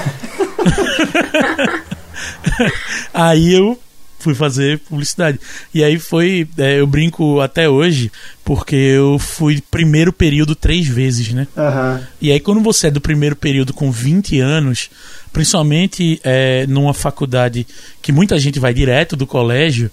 aí 3.12 3.52
eu 3.52 3.78
fui 4.24 4.34
fazer 4.34 4.78
publicidade. 4.78 5.38
E 5.72 5.84
aí 5.84 5.98
foi, 5.98 6.48
é, 6.56 6.80
eu 6.80 6.86
brinco 6.86 7.40
até 7.40 7.68
hoje, 7.68 8.10
porque 8.42 8.74
eu 8.74 9.18
fui 9.18 9.62
primeiro 9.70 10.12
período 10.12 10.54
três 10.54 10.88
vezes, 10.88 11.32
né? 11.32 11.46
Uhum. 11.54 12.04
E 12.22 12.32
aí 12.32 12.40
quando 12.40 12.62
você 12.62 12.86
é 12.86 12.90
do 12.90 13.02
primeiro 13.02 13.36
período 13.36 13.74
com 13.74 13.92
20 13.92 14.40
anos, 14.40 14.90
principalmente 15.30 16.18
é, 16.24 16.66
numa 16.66 16.94
faculdade 16.94 17.66
que 18.00 18.10
muita 18.10 18.38
gente 18.38 18.58
vai 18.58 18.72
direto 18.72 19.14
do 19.14 19.26
colégio, 19.26 19.90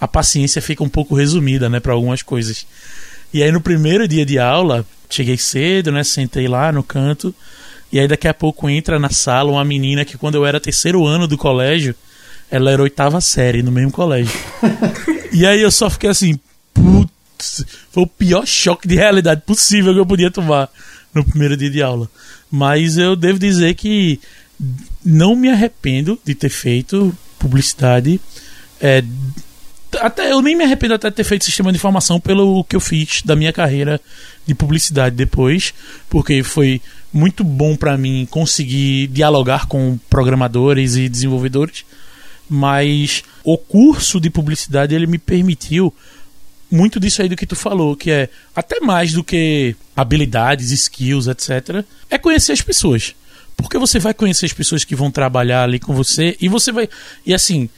a 0.00 0.06
paciência 0.06 0.62
fica 0.62 0.84
um 0.84 0.88
pouco 0.88 1.16
resumida, 1.16 1.68
né, 1.68 1.80
para 1.80 1.92
algumas 1.92 2.22
coisas. 2.22 2.64
E 3.34 3.42
aí 3.42 3.50
no 3.50 3.60
primeiro 3.60 4.06
dia 4.06 4.24
de 4.24 4.38
aula, 4.38 4.86
cheguei 5.10 5.36
cedo, 5.36 5.90
né, 5.90 6.04
sentei 6.04 6.46
lá 6.46 6.70
no 6.70 6.84
canto, 6.84 7.34
e 7.92 7.98
aí 7.98 8.06
daqui 8.06 8.28
a 8.28 8.34
pouco 8.34 8.68
entra 8.70 8.98
na 8.98 9.10
sala 9.10 9.50
uma 9.50 9.64
menina 9.64 10.04
que 10.04 10.16
quando 10.16 10.36
eu 10.36 10.46
era 10.46 10.60
terceiro 10.60 11.04
ano 11.04 11.26
do 11.26 11.36
colégio, 11.36 11.94
ela 12.50 12.70
era 12.70 12.82
oitava 12.82 13.20
série 13.20 13.62
no 13.62 13.72
mesmo 13.72 13.90
colégio. 13.90 14.32
e 15.32 15.46
aí 15.46 15.60
eu 15.60 15.70
só 15.70 15.90
fiquei 15.90 16.10
assim, 16.10 16.38
putz, 16.72 17.64
foi 17.90 18.02
o 18.02 18.06
pior 18.06 18.46
choque 18.46 18.86
de 18.86 18.94
realidade 18.94 19.42
possível 19.44 19.92
que 19.92 20.00
eu 20.00 20.06
podia 20.06 20.30
tomar 20.30 20.68
no 21.12 21.24
primeiro 21.24 21.56
dia 21.56 21.70
de 21.70 21.82
aula. 21.82 22.08
Mas 22.50 22.96
eu 22.96 23.16
devo 23.16 23.38
dizer 23.38 23.74
que 23.74 24.20
não 25.04 25.36
me 25.36 25.48
arrependo 25.48 26.18
de 26.24 26.34
ter 26.34 26.48
feito 26.48 27.16
publicidade. 27.38 28.20
É, 28.80 29.02
até 30.00 30.32
eu 30.32 30.42
nem 30.42 30.56
me 30.56 30.64
arrependo 30.64 30.94
até 30.94 31.10
de 31.10 31.16
ter 31.16 31.24
feito 31.24 31.44
sistema 31.44 31.72
de 31.72 31.78
informação 31.78 32.20
pelo 32.20 32.64
que 32.64 32.76
eu 32.76 32.80
fiz 32.80 33.22
da 33.22 33.36
minha 33.36 33.52
carreira 33.52 34.00
de 34.46 34.54
publicidade 34.54 35.16
depois, 35.16 35.72
porque 36.08 36.42
foi 36.42 36.80
muito 37.12 37.42
bom 37.42 37.76
para 37.76 37.96
mim 37.96 38.26
conseguir 38.30 39.06
dialogar 39.08 39.66
com 39.66 39.98
programadores 40.10 40.96
e 40.96 41.08
desenvolvedores, 41.08 41.84
mas 42.48 43.22
o 43.44 43.56
curso 43.58 44.20
de 44.20 44.30
publicidade 44.30 44.94
ele 44.94 45.06
me 45.06 45.18
permitiu 45.18 45.92
muito 46.70 46.98
disso 46.98 47.22
aí 47.22 47.28
do 47.28 47.36
que 47.36 47.46
tu 47.46 47.56
falou, 47.56 47.96
que 47.96 48.10
é 48.10 48.28
até 48.54 48.80
mais 48.80 49.12
do 49.12 49.22
que 49.22 49.76
habilidades, 49.94 50.70
skills, 50.70 51.26
etc. 51.28 51.84
É 52.10 52.18
conhecer 52.18 52.52
as 52.52 52.60
pessoas. 52.60 53.14
Porque 53.56 53.78
você 53.78 53.98
vai 53.98 54.12
conhecer 54.12 54.46
as 54.46 54.52
pessoas 54.52 54.84
que 54.84 54.94
vão 54.94 55.10
trabalhar 55.10 55.62
ali 55.62 55.78
com 55.78 55.94
você 55.94 56.36
e 56.40 56.48
você 56.48 56.70
vai. 56.70 56.88
E 57.24 57.32
assim, 57.32 57.68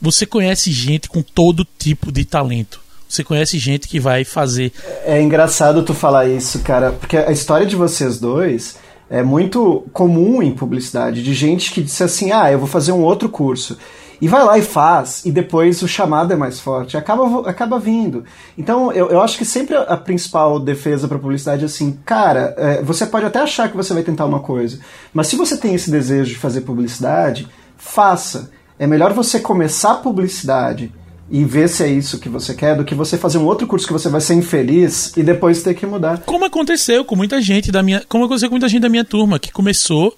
você 0.00 0.24
conhece 0.24 0.70
gente 0.72 1.08
com 1.08 1.22
todo 1.22 1.66
tipo 1.78 2.10
de 2.10 2.24
talento. 2.24 2.80
Você 3.08 3.22
conhece 3.22 3.58
gente 3.58 3.86
que 3.86 4.00
vai 4.00 4.24
fazer. 4.24 4.72
É 5.04 5.20
engraçado 5.20 5.82
tu 5.82 5.94
falar 5.94 6.26
isso, 6.26 6.60
cara, 6.60 6.92
porque 6.92 7.16
a 7.16 7.30
história 7.30 7.66
de 7.66 7.76
vocês 7.76 8.18
dois 8.18 8.76
é 9.08 9.22
muito 9.22 9.86
comum 9.92 10.42
em 10.42 10.52
publicidade, 10.52 11.22
de 11.22 11.34
gente 11.34 11.72
que 11.72 11.82
disse 11.82 12.02
assim: 12.02 12.32
ah, 12.32 12.50
eu 12.50 12.58
vou 12.58 12.66
fazer 12.66 12.92
um 12.92 13.02
outro 13.02 13.28
curso 13.28 13.78
e 14.20 14.28
vai 14.28 14.44
lá 14.44 14.58
e 14.58 14.62
faz, 14.62 15.24
e 15.24 15.30
depois 15.30 15.82
o 15.82 15.88
chamado 15.88 16.32
é 16.32 16.36
mais 16.36 16.58
forte, 16.58 16.96
acaba, 16.96 17.48
acaba 17.48 17.78
vindo. 17.78 18.24
Então, 18.56 18.92
eu, 18.92 19.10
eu 19.10 19.20
acho 19.20 19.36
que 19.36 19.44
sempre 19.44 19.76
a 19.76 19.96
principal 19.96 20.58
defesa 20.58 21.06
para 21.06 21.18
publicidade 21.18 21.62
é 21.62 21.66
assim, 21.66 21.98
cara, 22.04 22.54
é, 22.56 22.82
você 22.82 23.06
pode 23.06 23.26
até 23.26 23.40
achar 23.40 23.70
que 23.70 23.76
você 23.76 23.92
vai 23.92 24.02
tentar 24.02 24.24
uma 24.24 24.40
coisa, 24.40 24.78
mas 25.12 25.26
se 25.26 25.36
você 25.36 25.56
tem 25.56 25.74
esse 25.74 25.90
desejo 25.90 26.30
de 26.30 26.38
fazer 26.38 26.62
publicidade, 26.62 27.48
faça. 27.76 28.50
É 28.78 28.86
melhor 28.86 29.12
você 29.12 29.40
começar 29.40 29.96
publicidade 29.96 30.92
e 31.30 31.44
ver 31.44 31.68
se 31.68 31.82
é 31.82 31.88
isso 31.88 32.18
que 32.18 32.28
você 32.28 32.54
quer 32.54 32.76
do 32.76 32.84
que 32.84 32.94
você 32.94 33.18
fazer 33.18 33.38
um 33.38 33.44
outro 33.44 33.66
curso 33.66 33.86
que 33.86 33.92
você 33.92 34.08
vai 34.08 34.20
ser 34.20 34.34
infeliz 34.34 35.12
e 35.16 35.22
depois 35.22 35.62
ter 35.62 35.74
que 35.74 35.86
mudar. 35.86 36.18
Como 36.20 36.44
aconteceu 36.44 37.04
com 37.04 37.16
muita 37.16 37.40
gente 37.40 37.72
da 37.72 37.82
minha, 37.82 38.02
como 38.08 38.24
aconteceu 38.24 38.48
com 38.48 38.54
muita 38.54 38.68
gente 38.68 38.82
da 38.82 38.88
minha 38.88 39.04
turma 39.04 39.38
que 39.38 39.50
começou 39.50 40.16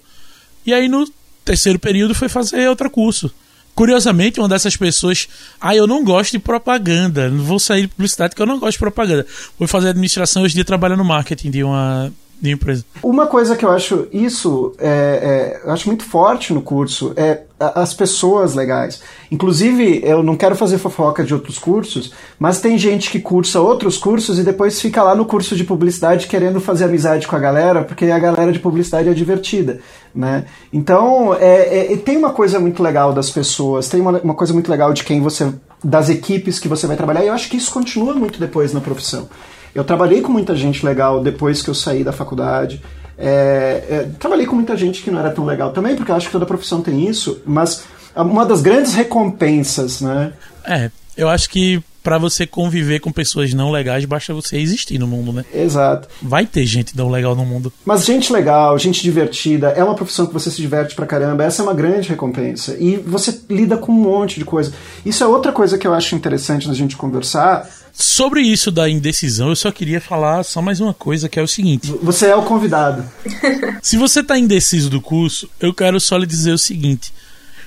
e 0.65 0.73
aí 0.73 0.87
no 0.87 1.09
terceiro 1.43 1.79
período 1.79 2.13
foi 2.13 2.29
fazer 2.29 2.69
outro 2.69 2.89
curso. 2.89 3.31
Curiosamente, 3.79 4.41
uma 4.41 4.49
dessas 4.49 4.75
pessoas, 4.75 5.29
ah, 5.57 5.73
eu 5.73 5.87
não 5.87 6.03
gosto 6.03 6.33
de 6.33 6.39
propaganda, 6.39 7.29
não 7.29 7.45
vou 7.45 7.57
sair 7.57 7.83
de 7.83 7.87
publicidade 7.87 8.31
porque 8.31 8.41
eu 8.41 8.45
não 8.45 8.59
gosto 8.59 8.73
de 8.73 8.79
propaganda. 8.79 9.25
Vou 9.57 9.69
fazer 9.69 9.87
administração 9.87 10.43
hoje 10.43 10.51
em 10.51 10.55
dia 10.55 10.65
trabalhando 10.65 10.97
no 10.97 11.05
marketing 11.05 11.49
de 11.49 11.63
uma 11.63 12.11
de 12.41 12.51
empresa. 12.51 12.83
Uma 13.01 13.25
coisa 13.25 13.55
que 13.55 13.63
eu 13.63 13.71
acho 13.71 14.05
isso 14.11 14.73
é, 14.77 15.61
é, 15.63 15.65
eu 15.65 15.71
acho 15.71 15.87
muito 15.87 16.03
forte 16.03 16.51
no 16.51 16.61
curso 16.61 17.13
é 17.15 17.43
as 17.59 17.93
pessoas 17.93 18.55
legais. 18.55 19.01
Inclusive, 19.29 20.01
eu 20.03 20.23
não 20.23 20.35
quero 20.35 20.55
fazer 20.55 20.77
fofoca 20.77 21.23
de 21.23 21.33
outros 21.33 21.59
cursos, 21.59 22.13
mas 22.39 22.61
tem 22.61 22.77
gente 22.77 23.11
que 23.11 23.19
cursa 23.19 23.59
outros 23.59 23.97
cursos 23.97 24.39
e 24.39 24.43
depois 24.43 24.79
fica 24.79 25.03
lá 25.03 25.13
no 25.13 25.25
curso 25.25 25.55
de 25.55 25.63
publicidade 25.63 26.27
querendo 26.27 26.61
fazer 26.61 26.85
amizade 26.85 27.27
com 27.27 27.35
a 27.35 27.39
galera, 27.39 27.83
porque 27.83 28.05
a 28.05 28.19
galera 28.19 28.51
de 28.51 28.59
publicidade 28.59 29.09
é 29.09 29.13
divertida, 29.13 29.79
né? 30.15 30.45
Então, 30.71 31.35
é, 31.35 31.93
é, 31.93 31.97
tem 31.97 32.17
uma 32.17 32.31
coisa 32.31 32.59
muito 32.59 32.81
legal 32.81 33.11
das 33.11 33.29
pessoas, 33.29 33.89
tem 33.89 33.99
uma, 33.99 34.19
uma 34.19 34.33
coisa 34.33 34.53
muito 34.53 34.71
legal 34.71 34.93
de 34.93 35.03
quem 35.03 35.21
você 35.21 35.51
das 35.83 36.09
equipes 36.09 36.59
que 36.59 36.67
você 36.67 36.87
vai 36.87 36.97
trabalhar, 36.97 37.23
e 37.23 37.27
eu 37.27 37.33
acho 37.33 37.49
que 37.49 37.57
isso 37.57 37.71
continua 37.71 38.13
muito 38.13 38.39
depois 38.39 38.73
na 38.73 38.81
profissão. 38.81 39.29
Eu 39.73 39.83
trabalhei 39.83 40.21
com 40.21 40.31
muita 40.31 40.55
gente 40.55 40.85
legal 40.85 41.21
depois 41.21 41.61
que 41.61 41.69
eu 41.69 41.75
saí 41.75 42.03
da 42.03 42.11
faculdade. 42.11 42.81
É, 43.19 43.83
é, 43.89 44.09
trabalhei 44.17 44.45
com 44.45 44.55
muita 44.55 44.77
gente 44.77 45.01
que 45.03 45.11
não 45.11 45.19
era 45.19 45.31
tão 45.31 45.45
legal 45.45 45.71
também, 45.71 45.95
porque 45.95 46.09
eu 46.11 46.15
acho 46.15 46.27
que 46.27 46.31
toda 46.31 46.45
profissão 46.45 46.81
tem 46.81 47.07
isso, 47.07 47.41
mas 47.45 47.83
uma 48.15 48.45
das 48.45 48.61
grandes 48.61 48.93
recompensas, 48.93 49.99
né? 49.99 50.33
É, 50.65 50.89
eu 51.17 51.27
acho 51.27 51.49
que 51.49 51.83
para 52.01 52.17
você 52.17 52.47
conviver 52.47 52.99
com 52.99 53.11
pessoas 53.11 53.53
não 53.53 53.71
legais, 53.71 54.05
basta 54.05 54.33
você 54.33 54.57
existir 54.57 54.97
no 54.97 55.05
mundo, 55.05 55.33
né? 55.33 55.43
Exato. 55.53 56.07
Vai 56.21 56.45
ter 56.45 56.65
gente 56.65 56.97
não 56.97 57.09
legal 57.09 57.35
no 57.35 57.45
mundo. 57.45 57.71
Mas 57.85 58.05
gente 58.05 58.31
legal, 58.31 58.79
gente 58.79 59.03
divertida, 59.03 59.69
é 59.69 59.83
uma 59.83 59.95
profissão 59.95 60.25
que 60.25 60.33
você 60.33 60.49
se 60.49 60.61
diverte 60.61 60.95
pra 60.95 61.05
caramba, 61.05 61.43
essa 61.43 61.61
é 61.61 61.63
uma 61.63 61.73
grande 61.73 62.09
recompensa. 62.09 62.75
E 62.79 62.95
você 62.97 63.37
lida 63.49 63.77
com 63.77 63.91
um 63.91 63.95
monte 63.95 64.39
de 64.39 64.45
coisa. 64.45 64.73
Isso 65.05 65.23
é 65.23 65.27
outra 65.27 65.51
coisa 65.51 65.77
que 65.77 65.85
eu 65.85 65.93
acho 65.93 66.15
interessante 66.15 66.67
na 66.67 66.73
gente 66.73 66.95
conversar. 66.95 67.69
Sobre 67.93 68.41
isso 68.41 68.71
da 68.71 68.89
indecisão, 68.89 69.49
eu 69.49 69.55
só 69.55 69.71
queria 69.71 69.99
falar 69.99 70.43
só 70.43 70.61
mais 70.61 70.79
uma 70.79 70.93
coisa, 70.93 71.29
que 71.29 71.39
é 71.39 71.43
o 71.43 71.47
seguinte. 71.47 71.93
Você 72.01 72.27
é 72.27 72.35
o 72.35 72.43
convidado. 72.43 73.09
se 73.81 73.97
você 73.97 74.23
tá 74.23 74.37
indeciso 74.37 74.89
do 74.89 75.01
curso, 75.01 75.49
eu 75.59 75.73
quero 75.73 75.99
só 75.99 76.17
lhe 76.17 76.25
dizer 76.25 76.51
o 76.51 76.57
seguinte. 76.57 77.13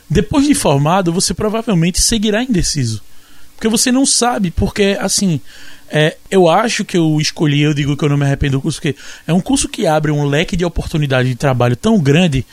Depois 0.08 0.46
de 0.46 0.54
formado, 0.54 1.12
você 1.12 1.32
provavelmente 1.32 2.00
seguirá 2.00 2.42
indeciso 2.42 3.02
porque 3.62 3.68
você 3.68 3.92
não 3.92 4.04
sabe, 4.04 4.50
porque 4.50 4.98
assim, 4.98 5.40
é, 5.88 6.16
eu 6.28 6.48
acho 6.48 6.84
que 6.84 6.96
eu 6.96 7.20
escolhi, 7.20 7.60
eu 7.60 7.72
digo 7.72 7.96
que 7.96 8.04
eu 8.04 8.08
não 8.08 8.16
me 8.16 8.24
arrependo 8.24 8.58
do 8.58 8.60
curso, 8.60 8.80
porque 8.80 8.96
é 9.24 9.32
um 9.32 9.40
curso 9.40 9.68
que 9.68 9.86
abre 9.86 10.10
um 10.10 10.24
leque 10.24 10.56
de 10.56 10.64
oportunidade 10.64 11.28
de 11.28 11.36
trabalho 11.36 11.76
tão 11.76 11.96
grande 12.00 12.44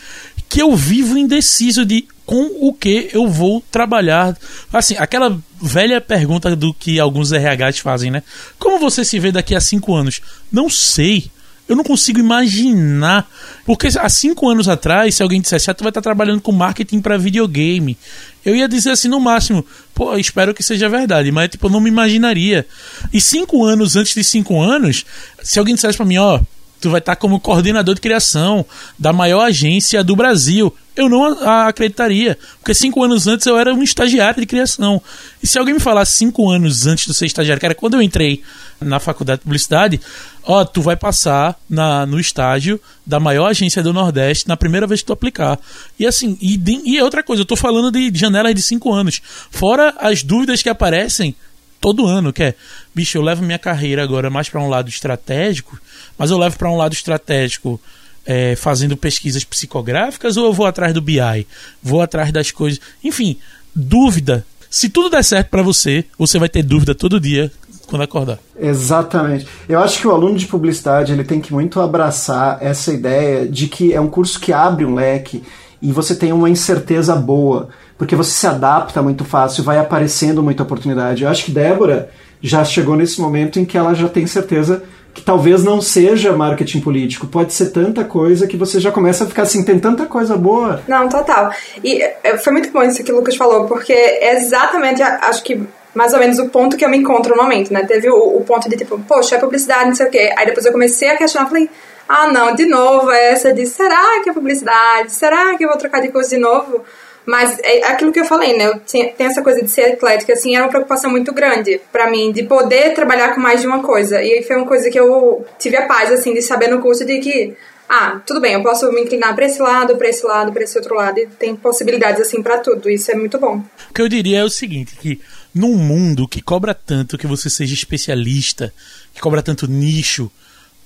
que 0.49 0.61
eu 0.61 0.75
vivo 0.75 1.15
indeciso 1.17 1.85
de 1.85 2.07
com 2.25 2.49
o 2.59 2.73
que 2.73 3.09
eu 3.13 3.27
vou 3.27 3.63
trabalhar. 3.71 4.37
Assim, 4.73 4.95
aquela 4.97 5.39
velha 5.61 6.01
pergunta 6.01 6.55
do 6.55 6.73
que 6.73 6.99
alguns 6.99 7.31
RHs 7.31 7.79
fazem, 7.79 8.11
né? 8.11 8.23
Como 8.57 8.79
você 8.79 9.05
se 9.05 9.19
vê 9.19 9.31
daqui 9.31 9.55
a 9.55 9.61
cinco 9.61 9.95
anos? 9.95 10.19
Não 10.51 10.69
sei. 10.69 11.29
Eu 11.67 11.75
não 11.75 11.83
consigo 11.83 12.19
imaginar. 12.19 13.29
Porque 13.63 13.87
há 13.87 14.09
cinco 14.09 14.49
anos 14.49 14.67
atrás, 14.67 15.15
se 15.15 15.23
alguém 15.23 15.39
dissesse, 15.39 15.69
ah, 15.69 15.73
tu 15.73 15.83
vai 15.83 15.91
estar 15.91 16.01
trabalhando 16.01 16.41
com 16.41 16.51
marketing 16.51 16.99
para 16.99 17.15
videogame, 17.15 17.95
eu 18.43 18.55
ia 18.55 18.67
dizer 18.67 18.89
assim 18.91 19.07
no 19.07 19.19
máximo, 19.19 19.63
pô, 19.93 20.17
espero 20.17 20.53
que 20.53 20.63
seja 20.63 20.89
verdade, 20.89 21.31
mas 21.31 21.49
tipo, 21.49 21.67
eu 21.67 21.71
não 21.71 21.79
me 21.79 21.89
imaginaria. 21.89 22.65
E 23.13 23.21
cinco 23.21 23.63
anos 23.65 23.95
antes 23.95 24.15
de 24.15 24.23
cinco 24.23 24.59
anos, 24.59 25.05
se 25.43 25.59
alguém 25.59 25.75
dissesse 25.75 25.97
para 25.97 26.05
mim, 26.07 26.17
ó, 26.17 26.39
tu 26.79 26.89
vai 26.89 26.99
estar 26.99 27.15
como 27.15 27.39
coordenador 27.39 27.95
de 27.95 28.01
criação 28.01 28.65
da 28.97 29.11
maior 29.11 29.41
agência 29.41 30.03
do 30.03 30.15
Brasil. 30.15 30.73
Eu 30.95 31.07
não 31.07 31.23
acreditaria, 31.47 32.37
porque 32.59 32.73
cinco 32.73 33.01
anos 33.03 33.25
antes 33.25 33.47
eu 33.47 33.57
era 33.57 33.73
um 33.73 33.81
estagiário 33.81 34.41
de 34.41 34.45
criação. 34.45 35.01
E 35.41 35.47
se 35.47 35.57
alguém 35.57 35.73
me 35.73 35.79
falasse 35.79 36.17
cinco 36.17 36.49
anos 36.49 36.87
antes 36.87 37.05
de 37.05 37.13
ser 37.13 37.25
estagiário, 37.25 37.63
era 37.63 37.75
quando 37.75 37.93
eu 37.93 38.01
entrei 38.01 38.41
na 38.81 38.99
faculdade 38.99 39.39
de 39.39 39.43
publicidade, 39.43 40.01
ó, 40.43 40.65
tu 40.65 40.81
vai 40.81 40.97
passar 40.97 41.57
na, 41.69 42.05
no 42.05 42.19
estágio 42.19 42.79
da 43.05 43.19
maior 43.19 43.47
agência 43.47 43.81
do 43.81 43.93
Nordeste 43.93 44.47
na 44.47 44.57
primeira 44.57 44.87
vez 44.87 44.99
que 45.01 45.07
tu 45.07 45.13
aplicar. 45.13 45.57
E 45.97 46.05
assim, 46.05 46.37
e, 46.41 46.59
e 46.85 47.01
outra 47.01 47.23
coisa, 47.23 47.43
eu 47.43 47.45
tô 47.45 47.55
falando 47.55 47.91
de 47.91 48.11
janelas 48.13 48.53
de 48.53 48.61
cinco 48.61 48.93
anos. 48.93 49.21
Fora 49.49 49.93
as 49.99 50.21
dúvidas 50.21 50.61
que 50.61 50.69
aparecem 50.69 51.35
todo 51.79 52.05
ano, 52.05 52.33
que 52.33 52.43
é, 52.43 52.55
bicho, 52.93 53.17
eu 53.17 53.21
levo 53.21 53.43
minha 53.43 53.59
carreira 53.59 54.03
agora 54.03 54.29
mais 54.29 54.49
para 54.49 54.61
um 54.61 54.69
lado 54.69 54.89
estratégico, 54.89 55.79
mas 56.17 56.31
eu 56.31 56.37
levo 56.37 56.57
para 56.57 56.69
um 56.69 56.77
lado 56.77 56.93
estratégico 56.93 57.79
é, 58.25 58.55
fazendo 58.55 58.97
pesquisas 58.97 59.43
psicográficas 59.43 60.37
ou 60.37 60.45
eu 60.45 60.53
vou 60.53 60.65
atrás 60.65 60.93
do 60.93 61.01
BI? 61.01 61.47
Vou 61.81 62.01
atrás 62.01 62.31
das 62.31 62.51
coisas. 62.51 62.79
Enfim, 63.03 63.37
dúvida. 63.75 64.45
Se 64.69 64.89
tudo 64.89 65.09
der 65.09 65.23
certo 65.23 65.49
para 65.49 65.63
você, 65.63 66.05
você 66.17 66.37
vai 66.37 66.49
ter 66.49 66.61
dúvida 66.61 66.93
todo 66.93 67.19
dia 67.19 67.51
quando 67.87 68.03
acordar. 68.03 68.37
Exatamente. 68.59 69.47
Eu 69.67 69.79
acho 69.79 69.99
que 69.99 70.07
o 70.07 70.11
aluno 70.11 70.37
de 70.37 70.45
publicidade 70.45 71.11
ele 71.11 71.23
tem 71.23 71.41
que 71.41 71.51
muito 71.51 71.81
abraçar 71.81 72.59
essa 72.61 72.93
ideia 72.93 73.47
de 73.47 73.67
que 73.67 73.93
é 73.93 73.99
um 73.99 74.09
curso 74.09 74.39
que 74.39 74.53
abre 74.53 74.85
um 74.85 74.93
leque 74.93 75.41
e 75.81 75.91
você 75.91 76.15
tem 76.15 76.31
uma 76.31 76.49
incerteza 76.49 77.15
boa 77.15 77.69
porque 77.97 78.15
você 78.15 78.31
se 78.31 78.47
adapta 78.47 79.01
muito 79.01 79.25
fácil, 79.25 79.63
vai 79.63 79.77
aparecendo 79.77 80.41
muita 80.41 80.63
oportunidade. 80.63 81.23
Eu 81.23 81.29
acho 81.29 81.43
que 81.43 81.51
Débora 81.51 82.09
já 82.41 82.63
chegou 82.63 82.95
nesse 82.95 83.19
momento 83.19 83.59
em 83.59 83.65
que 83.65 83.77
ela 83.77 83.93
já 83.93 84.07
tem 84.07 84.25
certeza 84.25 84.83
que 85.13 85.21
talvez 85.21 85.63
não 85.63 85.81
seja 85.81 86.31
marketing 86.31 86.79
político, 86.79 87.27
pode 87.27 87.53
ser 87.53 87.71
tanta 87.71 88.05
coisa 88.05 88.47
que 88.47 88.55
você 88.55 88.79
já 88.79 88.91
começa 88.91 89.25
a 89.25 89.27
ficar 89.27 89.41
assim, 89.41 89.65
tem 89.65 89.77
tanta 89.77 90.05
coisa 90.05 90.37
boa. 90.37 90.81
Não, 90.87 91.09
total. 91.09 91.51
E 91.83 92.01
é, 92.23 92.37
foi 92.37 92.53
muito 92.53 92.71
bom 92.71 92.81
isso 92.83 93.03
que 93.03 93.11
o 93.11 93.15
Lucas 93.15 93.35
falou, 93.35 93.65
porque 93.65 93.91
é 93.91 94.37
exatamente, 94.37 95.01
acho 95.01 95.43
que 95.43 95.61
mais 95.93 96.13
ou 96.13 96.19
menos 96.19 96.39
o 96.39 96.47
ponto 96.49 96.77
que 96.77 96.85
eu 96.85 96.89
me 96.89 96.97
encontro 96.97 97.35
no 97.35 97.41
momento, 97.41 97.73
né? 97.73 97.83
Teve 97.83 98.09
o, 98.09 98.37
o 98.37 98.43
ponto 98.45 98.69
de 98.69 98.77
tipo, 98.77 98.99
poxa, 98.99 99.35
é 99.35 99.39
publicidade, 99.39 99.87
não 99.87 99.95
sei 99.95 100.05
o 100.05 100.09
quê. 100.09 100.33
Aí 100.37 100.45
depois 100.45 100.65
eu 100.65 100.71
comecei 100.71 101.09
a 101.09 101.17
questionar, 101.17 101.47
falei, 101.47 101.69
ah, 102.11 102.31
não, 102.31 102.55
de 102.55 102.65
novo 102.65 103.11
essa 103.11 103.53
de 103.53 103.67
será 103.67 104.19
que 104.23 104.31
é 104.31 104.33
publicidade? 104.33 105.11
Será 105.11 105.55
que 105.55 105.63
eu 105.63 105.69
vou 105.69 105.77
trocar 105.77 106.01
de 106.01 106.07
coisa 106.07 106.31
de 106.31 106.37
novo? 106.37 106.83
Mas 107.23 107.59
é 107.59 107.85
aquilo 107.85 108.11
que 108.11 108.19
eu 108.19 108.25
falei, 108.25 108.57
né? 108.57 108.65
Eu 108.65 108.79
tenho 108.79 109.13
essa 109.19 109.43
coisa 109.43 109.61
de 109.61 109.69
ser 109.69 109.93
atlética, 109.93 110.33
assim, 110.33 110.55
era 110.55 110.65
uma 110.65 110.71
preocupação 110.71 111.11
muito 111.11 111.31
grande 111.31 111.79
para 111.91 112.09
mim, 112.09 112.31
de 112.31 112.41
poder 112.41 112.95
trabalhar 112.95 113.35
com 113.35 113.39
mais 113.39 113.61
de 113.61 113.67
uma 113.67 113.83
coisa. 113.83 114.23
E 114.23 114.41
foi 114.41 114.55
uma 114.55 114.65
coisa 114.65 114.89
que 114.89 114.99
eu 114.99 115.45
tive 115.59 115.77
a 115.77 115.85
paz, 115.85 116.11
assim, 116.11 116.33
de 116.33 116.41
saber 116.41 116.67
no 116.67 116.81
curso 116.81 117.05
de 117.05 117.19
que, 117.19 117.55
ah, 117.87 118.19
tudo 118.25 118.41
bem, 118.41 118.53
eu 118.53 118.63
posso 118.63 118.91
me 118.91 119.01
inclinar 119.01 119.35
para 119.35 119.45
esse 119.45 119.61
lado, 119.61 119.95
para 119.95 120.09
esse 120.09 120.25
lado, 120.25 120.51
para 120.51 120.63
esse 120.63 120.75
outro 120.75 120.95
lado, 120.95 121.19
e 121.19 121.27
tem 121.27 121.55
possibilidades, 121.55 122.19
assim, 122.19 122.41
para 122.41 122.57
tudo. 122.57 122.89
Isso 122.89 123.11
é 123.11 123.13
muito 123.13 123.37
bom. 123.37 123.63
O 123.91 123.93
que 123.93 124.01
eu 124.01 124.09
diria 124.09 124.39
é 124.39 124.43
o 124.43 124.49
seguinte, 124.49 124.95
que 124.99 125.21
num 125.53 125.75
mundo 125.75 126.27
que 126.27 126.41
cobra 126.41 126.73
tanto 126.73 127.19
que 127.19 127.27
você 127.27 127.51
seja 127.51 127.75
especialista, 127.75 128.73
que 129.13 129.21
cobra 129.21 129.43
tanto 129.43 129.67
nicho, 129.67 130.31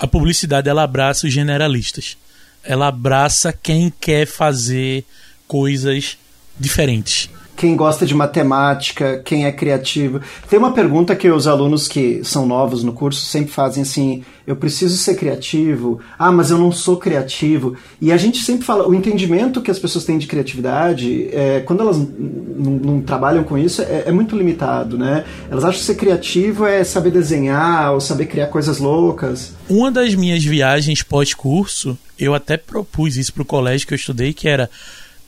a 0.04 0.08
publicidade, 0.08 0.68
ela 0.68 0.84
abraça 0.84 1.26
os 1.26 1.32
generalistas. 1.32 2.18
Ela 2.62 2.90
abraça 2.90 3.54
quem 3.54 3.90
quer 3.90 4.28
fazer 4.28 5.06
coisas 5.48 6.18
diferentes. 6.60 7.30
Quem 7.56 7.76
gosta 7.76 8.06
de 8.06 8.14
matemática, 8.14 9.22
quem 9.24 9.46
é 9.46 9.52
criativo. 9.52 10.20
Tem 10.50 10.60
uma 10.60 10.74
pergunta 10.74 11.16
que 11.16 11.30
os 11.30 11.48
alunos 11.48 11.88
que 11.88 12.22
são 12.24 12.46
novos 12.46 12.84
no 12.84 12.94
curso 12.94 13.22
sempre 13.22 13.52
fazem 13.52 13.84
assim: 13.84 14.24
eu 14.46 14.56
preciso 14.56 14.98
ser 14.98 15.16
criativo, 15.16 16.00
ah, 16.18 16.32
mas 16.32 16.50
eu 16.50 16.58
não 16.58 16.72
sou 16.72 16.98
criativo. 16.98 17.76
E 18.02 18.12
a 18.12 18.18
gente 18.18 18.44
sempre 18.44 18.66
fala: 18.66 18.88
o 18.88 18.94
entendimento 18.94 19.62
que 19.62 19.72
as 19.72 19.80
pessoas 19.80 20.04
têm 20.04 20.18
de 20.18 20.28
criatividade, 20.28 21.30
é, 21.32 21.62
quando 21.62 21.82
elas 21.82 21.98
não 21.98 23.02
trabalham 23.02 23.44
com 23.44 23.58
isso, 23.58 23.82
é, 23.82 24.04
é, 24.08 24.12
muito 24.12 24.36
limitado, 24.36 24.98
né? 24.98 25.24
Elas 25.50 25.64
acham 25.64 25.80
que 25.80 25.86
ser 25.86 25.96
criativo 25.96 26.66
é 26.66 26.84
saber 26.84 27.12
desenhar 27.12 27.94
ou 27.94 28.02
saber 28.02 28.26
criar 28.26 28.48
coisas 28.48 28.80
loucas. 28.80 29.54
Uma 29.70 29.92
das 29.92 30.14
minhas 30.16 30.44
viagens 30.44 31.04
pós-curso, 31.04 31.98
eu 32.20 32.34
até 32.34 32.58
propus 32.58 33.16
isso 33.16 33.34
pro 33.34 33.46
colégio 33.46 33.88
que 33.88 33.94
eu 33.94 33.98
estudei, 33.98 34.34
que 34.34 34.48
era. 34.48 34.70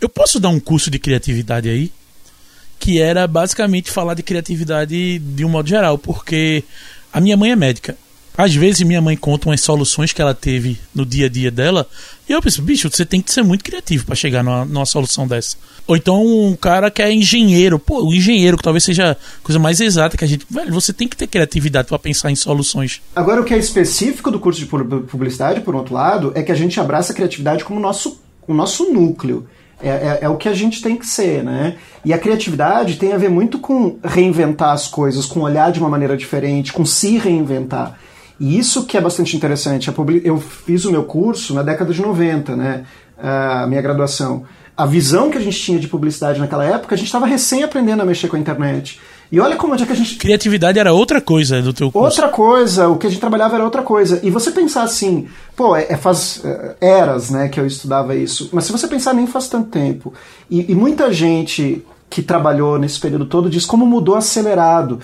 Eu 0.02 0.10
posso 0.10 0.40
dar 0.40 0.50
um 0.50 0.60
curso 0.60 0.92
de 0.92 1.00
criatividade 1.00 1.70
aí? 1.70 1.92
Que 2.80 3.02
era 3.02 3.28
basicamente 3.28 3.92
falar 3.92 4.14
de 4.14 4.24
criatividade 4.24 5.20
de 5.20 5.46
um 5.46 5.50
modo 5.50 5.68
geral, 5.68 5.98
porque 5.98 6.64
a 7.12 7.22
minha 7.22 7.38
mãe 7.38 7.52
é 7.52 7.56
médica. 7.56 7.98
Às 8.38 8.54
vezes 8.54 8.82
minha 8.82 9.02
mãe 9.02 9.16
conta 9.16 9.48
umas 9.48 9.62
soluções 9.62 10.12
que 10.12 10.22
ela 10.22 10.34
teve 10.34 10.78
no 10.94 11.06
dia 11.06 11.28
a 11.28 11.30
dia 11.30 11.50
dela, 11.50 11.88
e 12.28 12.34
eu 12.34 12.42
penso, 12.42 12.62
bicho, 12.62 12.90
você 12.92 13.06
tem 13.06 13.22
que 13.22 13.32
ser 13.32 13.44
muito 13.44 13.64
criativo 13.64 14.06
para 14.06 14.16
chegar 14.16 14.44
numa, 14.44 14.66
numa, 14.66 14.86
solução 14.86 15.28
dessa. 15.28 15.56
Ou 15.88 15.96
então 15.96 16.26
um 16.26 16.56
cara 16.56 16.92
que 16.92 17.02
é 17.02 17.14
engenheiro, 17.14 17.80
pô, 17.80 18.04
o 18.04 18.14
engenheiro 18.14 18.58
que 18.58 18.64
talvez 18.64 18.84
seja 18.84 19.12
a 19.12 19.18
coisa 19.44 19.60
mais 19.60 19.80
exata 19.80 20.18
que 20.18 20.26
a 20.26 20.28
gente. 20.28 20.46
Velho, 20.50 20.74
você 20.74 20.92
tem 20.92 21.08
que 21.08 21.16
ter 21.16 21.28
criatividade 21.28 21.88
para 21.88 22.00
pensar 22.00 22.32
em 22.32 22.36
soluções. 22.36 23.02
Agora, 23.16 23.42
o 23.42 23.46
que 23.46 23.54
é 23.54 23.58
específico 23.58 24.30
do 24.30 24.40
curso 24.40 24.60
de 24.60 24.66
publicidade, 24.66 25.62
por 25.62 25.76
outro 25.76 25.94
lado, 25.94 26.32
é 26.36 26.44
que 26.44 26.52
a 26.52 26.56
gente 26.56 26.80
abraça 26.80 27.14
a 27.14 27.16
criatividade 27.16 27.64
como 27.64 27.80
nosso, 27.80 28.20
o 28.48 28.54
nosso 28.54 28.92
núcleo. 28.92 29.48
É, 29.86 29.90
é, 29.90 30.20
é, 30.24 30.30
o 30.30 30.36
que 30.36 30.50
a 30.50 30.54
gente 30.54 30.82
tem 30.82 30.98
que 30.98 31.06
ser, 31.06 31.44
né? 31.44 31.76
E 32.04 32.12
a 32.12 32.18
criatividade 32.18 32.96
tem 32.96 33.14
a 33.14 33.20
ver 33.20 33.30
muito 33.30 33.60
com 33.60 34.00
reinventar 34.04 34.72
as 34.72 34.88
coisas, 34.88 35.28
com 35.28 35.42
olhar 35.42 35.72
de 35.72 35.80
uma 35.80 35.88
maneira 35.88 36.18
diferente, 36.18 36.74
com 36.74 36.84
se 36.84 37.20
reinventar. 37.20 37.96
E 38.40 38.58
isso 38.58 38.88
que 38.88 38.98
é 38.98 39.02
bastante 39.02 39.38
interessante. 39.38 39.94
Eu 40.24 40.40
fiz 40.40 40.86
o 40.86 40.92
meu 40.92 41.04
curso 41.04 41.54
na 41.54 41.62
década 41.62 41.94
de 41.94 42.02
90, 42.02 42.56
né? 42.56 42.84
A 43.16 43.68
minha 43.68 43.82
graduação. 43.82 44.44
A 44.76 44.88
visão 44.88 45.30
que 45.30 45.38
a 45.38 45.42
gente 45.42 45.60
tinha 45.60 45.78
de 45.78 45.88
publicidade 45.88 46.40
naquela 46.40 46.66
época, 46.66 46.96
a 46.96 46.98
gente 46.98 47.08
estava 47.08 47.28
recém 47.28 47.62
aprendendo 47.62 48.02
a 48.02 48.06
mexer 48.06 48.28
com 48.28 48.36
a 48.36 48.40
internet. 48.40 49.00
E 49.32 49.40
olha 49.40 49.56
como 49.56 49.74
é 49.74 49.78
que 49.78 49.92
a 49.92 49.96
gente. 49.96 50.18
Criatividade 50.18 50.80
era 50.80 50.94
outra 50.94 51.20
coisa 51.20 51.62
do 51.62 51.74
teu 51.74 51.92
curso. 51.92 52.06
Outra 52.06 52.30
coisa, 52.30 52.88
o 52.88 52.98
que 52.98 53.08
a 53.08 53.10
gente 53.10 53.20
trabalhava 53.20 53.56
era 53.56 53.64
outra 53.64 53.82
coisa. 53.82 54.20
E 54.24 54.30
você 54.30 54.52
pensar 54.52 54.84
assim, 54.84 55.28
pô, 55.56 55.76
é, 55.76 55.88
é 55.90 55.98
faz 55.98 56.42
é, 56.46 56.76
eras 56.80 57.30
né, 57.30 57.50
que 57.50 57.60
eu 57.60 57.66
estudava 57.66 58.16
isso. 58.16 58.50
Mas 58.52 58.66
se 58.66 58.72
você 58.72 58.88
pensar, 58.88 59.14
nem 59.14 59.28
faz 59.28 59.48
tanto 59.48 59.70
tempo. 59.70 60.14
E, 60.50 60.72
e 60.72 60.76
muita 60.76 61.12
gente 61.12 61.84
que 62.10 62.22
trabalhou 62.22 62.78
nesse 62.78 63.00
período 63.00 63.26
todo 63.26 63.50
diz 63.50 63.66
como 63.66 63.86
mudou 63.86 64.16
acelerado. 64.16 65.00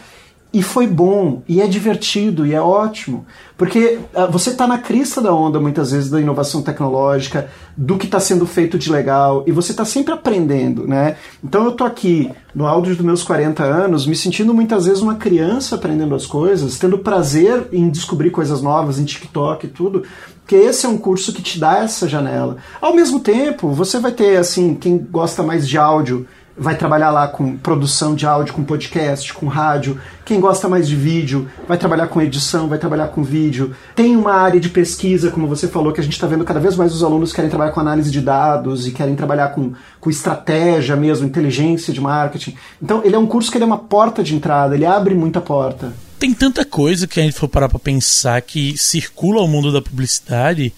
E 0.53 0.61
foi 0.61 0.85
bom, 0.85 1.43
e 1.47 1.61
é 1.61 1.67
divertido, 1.67 2.45
e 2.45 2.53
é 2.53 2.59
ótimo. 2.59 3.25
Porque 3.57 3.99
uh, 4.13 4.29
você 4.29 4.49
está 4.49 4.67
na 4.67 4.77
crista 4.77 5.21
da 5.21 5.33
onda, 5.33 5.61
muitas 5.61 5.91
vezes, 5.91 6.09
da 6.09 6.19
inovação 6.19 6.61
tecnológica, 6.61 7.49
do 7.77 7.97
que 7.97 8.05
está 8.05 8.19
sendo 8.19 8.45
feito 8.45 8.77
de 8.77 8.91
legal, 8.91 9.45
e 9.47 9.51
você 9.51 9.71
está 9.71 9.85
sempre 9.85 10.13
aprendendo, 10.13 10.85
né? 10.85 11.15
Então 11.41 11.63
eu 11.63 11.71
tô 11.71 11.85
aqui, 11.85 12.29
no 12.53 12.67
áudio 12.67 12.97
dos 12.97 13.05
meus 13.05 13.23
40 13.23 13.63
anos, 13.63 14.05
me 14.05 14.15
sentindo 14.15 14.53
muitas 14.53 14.85
vezes 14.85 15.01
uma 15.01 15.15
criança 15.15 15.75
aprendendo 15.75 16.15
as 16.15 16.25
coisas, 16.25 16.77
tendo 16.77 16.97
prazer 16.97 17.69
em 17.71 17.89
descobrir 17.89 18.29
coisas 18.29 18.61
novas 18.61 18.99
em 18.99 19.05
TikTok 19.05 19.65
e 19.65 19.69
tudo, 19.69 20.03
porque 20.41 20.55
esse 20.55 20.85
é 20.85 20.89
um 20.89 20.97
curso 20.97 21.31
que 21.31 21.41
te 21.41 21.57
dá 21.57 21.77
essa 21.77 22.09
janela. 22.09 22.57
Ao 22.81 22.93
mesmo 22.93 23.21
tempo, 23.21 23.69
você 23.69 23.99
vai 23.99 24.11
ter, 24.11 24.35
assim, 24.35 24.75
quem 24.75 24.97
gosta 24.97 25.41
mais 25.43 25.65
de 25.65 25.77
áudio 25.77 26.27
vai 26.57 26.75
trabalhar 26.77 27.11
lá 27.11 27.27
com 27.27 27.57
produção 27.57 28.13
de 28.13 28.25
áudio, 28.25 28.53
com 28.53 28.63
podcast, 28.63 29.33
com 29.33 29.47
rádio. 29.47 29.99
Quem 30.25 30.39
gosta 30.39 30.67
mais 30.67 30.87
de 30.87 30.95
vídeo 30.95 31.49
vai 31.67 31.77
trabalhar 31.77 32.07
com 32.07 32.21
edição, 32.21 32.67
vai 32.67 32.77
trabalhar 32.77 33.07
com 33.07 33.23
vídeo. 33.23 33.75
Tem 33.95 34.15
uma 34.15 34.33
área 34.33 34.59
de 34.59 34.69
pesquisa, 34.69 35.31
como 35.31 35.47
você 35.47 35.67
falou, 35.67 35.91
que 35.91 36.01
a 36.01 36.03
gente 36.03 36.13
está 36.13 36.27
vendo 36.27 36.43
cada 36.43 36.59
vez 36.59 36.75
mais 36.75 36.93
os 36.93 37.03
alunos 37.03 37.33
querem 37.33 37.49
trabalhar 37.49 37.71
com 37.71 37.79
análise 37.79 38.11
de 38.11 38.21
dados 38.21 38.87
e 38.87 38.91
querem 38.91 39.15
trabalhar 39.15 39.49
com, 39.49 39.73
com 39.99 40.09
estratégia 40.09 40.95
mesmo, 40.95 41.25
inteligência 41.25 41.93
de 41.93 42.01
marketing. 42.01 42.55
Então 42.81 43.01
ele 43.03 43.15
é 43.15 43.19
um 43.19 43.27
curso 43.27 43.51
que 43.51 43.57
é 43.57 43.65
uma 43.65 43.77
porta 43.77 44.23
de 44.23 44.35
entrada, 44.35 44.75
ele 44.75 44.85
abre 44.85 45.15
muita 45.15 45.41
porta. 45.41 45.93
Tem 46.19 46.33
tanta 46.35 46.63
coisa 46.63 47.07
que 47.07 47.19
a 47.19 47.23
gente 47.23 47.33
for 47.33 47.47
parar 47.47 47.67
para 47.67 47.79
pensar 47.79 48.39
que 48.43 48.77
circula 48.77 49.41
ao 49.41 49.47
mundo 49.47 49.71
da 49.71 49.81
publicidade 49.81 50.71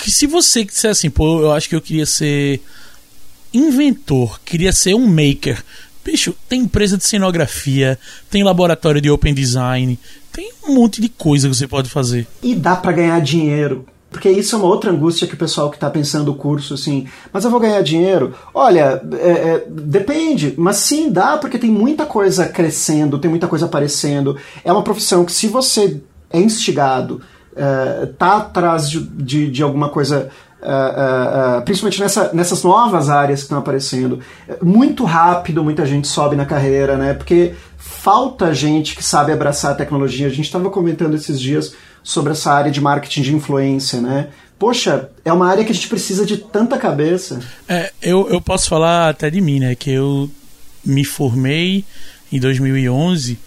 que 0.00 0.10
se 0.10 0.26
você 0.26 0.64
disser 0.64 0.90
assim, 0.90 1.10
pô, 1.10 1.42
eu 1.42 1.52
acho 1.52 1.68
que 1.68 1.76
eu 1.76 1.80
queria 1.80 2.06
ser 2.06 2.60
inventor, 3.52 4.40
queria 4.44 4.72
ser 4.72 4.94
um 4.94 5.06
maker. 5.06 5.62
Bicho, 6.04 6.34
tem 6.48 6.62
empresa 6.62 6.96
de 6.96 7.04
cenografia, 7.04 7.98
tem 8.30 8.42
laboratório 8.42 9.00
de 9.00 9.10
open 9.10 9.34
design, 9.34 9.98
tem 10.32 10.50
um 10.66 10.74
monte 10.74 11.00
de 11.00 11.08
coisa 11.08 11.48
que 11.48 11.54
você 11.54 11.66
pode 11.66 11.90
fazer. 11.90 12.26
E 12.42 12.54
dá 12.54 12.74
para 12.76 12.92
ganhar 12.92 13.20
dinheiro. 13.20 13.84
Porque 14.10 14.28
isso 14.28 14.56
é 14.56 14.58
uma 14.58 14.66
outra 14.66 14.90
angústia 14.90 15.26
que 15.26 15.34
o 15.34 15.38
pessoal 15.38 15.70
que 15.70 15.76
está 15.76 15.88
pensando 15.88 16.32
o 16.32 16.34
curso, 16.34 16.74
assim, 16.74 17.06
mas 17.32 17.44
eu 17.44 17.50
vou 17.50 17.60
ganhar 17.60 17.80
dinheiro? 17.80 18.34
Olha, 18.52 19.00
é, 19.12 19.30
é, 19.30 19.64
depende, 19.68 20.52
mas 20.58 20.78
sim 20.78 21.12
dá, 21.12 21.36
porque 21.36 21.58
tem 21.58 21.70
muita 21.70 22.04
coisa 22.04 22.48
crescendo, 22.48 23.20
tem 23.20 23.30
muita 23.30 23.46
coisa 23.46 23.66
aparecendo. 23.66 24.36
É 24.64 24.72
uma 24.72 24.82
profissão 24.82 25.24
que, 25.24 25.30
se 25.30 25.46
você 25.46 26.00
é 26.28 26.40
instigado, 26.40 27.22
é, 27.54 28.06
tá 28.18 28.38
atrás 28.38 28.90
de, 28.90 29.00
de, 29.00 29.48
de 29.48 29.62
alguma 29.62 29.88
coisa 29.88 30.28
Uh, 30.62 31.58
uh, 31.58 31.62
principalmente 31.62 32.00
nessa, 32.00 32.32
nessas 32.34 32.62
novas 32.62 33.08
áreas 33.08 33.40
que 33.40 33.44
estão 33.44 33.58
aparecendo. 33.58 34.20
Muito 34.62 35.04
rápido 35.04 35.64
muita 35.64 35.86
gente 35.86 36.06
sobe 36.06 36.36
na 36.36 36.44
carreira, 36.44 36.98
né? 36.98 37.14
Porque 37.14 37.54
falta 37.78 38.52
gente 38.52 38.94
que 38.94 39.02
sabe 39.02 39.32
abraçar 39.32 39.72
a 39.72 39.74
tecnologia. 39.74 40.26
A 40.26 40.30
gente 40.30 40.44
estava 40.44 40.68
comentando 40.68 41.14
esses 41.14 41.40
dias 41.40 41.74
sobre 42.02 42.32
essa 42.32 42.52
área 42.52 42.70
de 42.70 42.80
marketing 42.80 43.22
de 43.22 43.34
influência, 43.34 44.00
né? 44.00 44.28
Poxa, 44.58 45.08
é 45.24 45.32
uma 45.32 45.48
área 45.48 45.64
que 45.64 45.72
a 45.72 45.74
gente 45.74 45.88
precisa 45.88 46.26
de 46.26 46.36
tanta 46.36 46.76
cabeça. 46.76 47.40
É, 47.66 47.90
eu, 48.02 48.28
eu 48.28 48.40
posso 48.42 48.68
falar 48.68 49.08
até 49.08 49.30
de 49.30 49.40
mim, 49.40 49.60
né? 49.60 49.74
Que 49.74 49.92
eu 49.92 50.30
me 50.84 51.04
formei 51.04 51.84
em 52.30 52.38
2011 52.38 53.38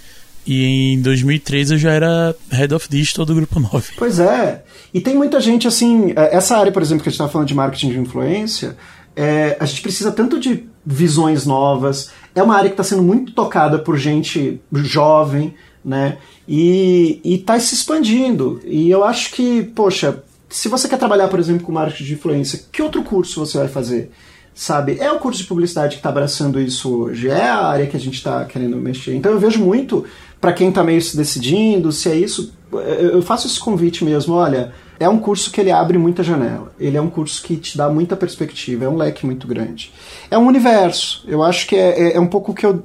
e 0.45 0.93
em 0.93 1.01
2013 1.01 1.73
eu 1.73 1.77
já 1.79 1.91
era 1.91 2.35
Head 2.51 2.73
of 2.73 2.87
Digital 2.89 3.25
do 3.25 3.35
Grupo 3.35 3.59
9. 3.59 3.93
Pois 3.97 4.19
é. 4.19 4.63
E 4.93 4.99
tem 4.99 5.15
muita 5.15 5.39
gente 5.39 5.67
assim. 5.67 6.13
É, 6.15 6.35
essa 6.35 6.57
área, 6.57 6.71
por 6.71 6.81
exemplo, 6.81 7.03
que 7.03 7.09
a 7.09 7.11
gente 7.11 7.15
estava 7.15 7.31
falando 7.31 7.47
de 7.47 7.55
marketing 7.55 7.89
de 7.91 7.99
influência, 7.99 8.77
é, 9.15 9.55
a 9.59 9.65
gente 9.65 9.81
precisa 9.81 10.11
tanto 10.11 10.39
de 10.39 10.65
visões 10.85 11.45
novas. 11.45 12.11
É 12.35 12.43
uma 12.43 12.55
área 12.55 12.69
que 12.69 12.73
está 12.73 12.83
sendo 12.83 13.03
muito 13.03 13.31
tocada 13.33 13.79
por 13.79 13.97
gente 13.97 14.61
jovem, 14.73 15.53
né? 15.83 16.17
E 16.47 17.21
está 17.23 17.59
se 17.59 17.73
expandindo. 17.73 18.59
E 18.65 18.89
eu 18.89 19.03
acho 19.03 19.31
que, 19.31 19.63
poxa, 19.63 20.23
se 20.49 20.67
você 20.67 20.89
quer 20.89 20.97
trabalhar, 20.97 21.29
por 21.29 21.39
exemplo, 21.39 21.65
com 21.65 21.71
marketing 21.71 22.03
de 22.03 22.13
influência, 22.13 22.61
que 22.71 22.81
outro 22.81 23.01
curso 23.03 23.39
você 23.39 23.57
vai 23.57 23.67
fazer? 23.67 24.11
sabe? 24.55 24.97
É 24.99 25.11
o 25.11 25.19
curso 25.19 25.41
de 25.41 25.47
publicidade 25.47 25.95
que 25.95 25.99
está 25.99 26.09
abraçando 26.09 26.59
isso 26.59 26.95
hoje, 26.95 27.29
é 27.29 27.49
a 27.49 27.65
área 27.65 27.87
que 27.87 27.97
a 27.97 27.99
gente 27.99 28.15
está 28.15 28.45
querendo 28.45 28.77
mexer. 28.77 29.15
Então 29.15 29.31
eu 29.31 29.39
vejo 29.39 29.59
muito 29.59 30.05
para 30.43 30.51
quem 30.51 30.67
está 30.67 30.83
meio 30.83 31.01
se 31.01 31.15
decidindo, 31.15 31.89
se 31.93 32.09
é 32.09 32.15
isso, 32.17 32.53
eu 32.69 33.21
faço 33.21 33.47
esse 33.47 33.57
convite 33.57 34.03
mesmo, 34.03 34.33
olha, 34.35 34.73
é 34.99 35.07
um 35.07 35.17
curso 35.17 35.49
que 35.49 35.61
ele 35.61 35.71
abre 35.71 35.97
muita 35.97 36.21
janela, 36.21 36.73
ele 36.77 36.97
é 36.97 37.01
um 37.01 37.09
curso 37.09 37.41
que 37.41 37.55
te 37.55 37.77
dá 37.77 37.87
muita 37.87 38.13
perspectiva, 38.17 38.83
é 38.83 38.89
um 38.89 38.97
leque 38.97 39.25
muito 39.25 39.47
grande. 39.47 39.93
É 40.29 40.37
um 40.37 40.45
universo, 40.45 41.23
eu 41.29 41.41
acho 41.41 41.65
que 41.65 41.77
é, 41.77 42.09
é, 42.09 42.17
é 42.17 42.19
um 42.19 42.27
pouco 42.27 42.51
o 42.51 42.53
que 42.53 42.65
eu 42.65 42.83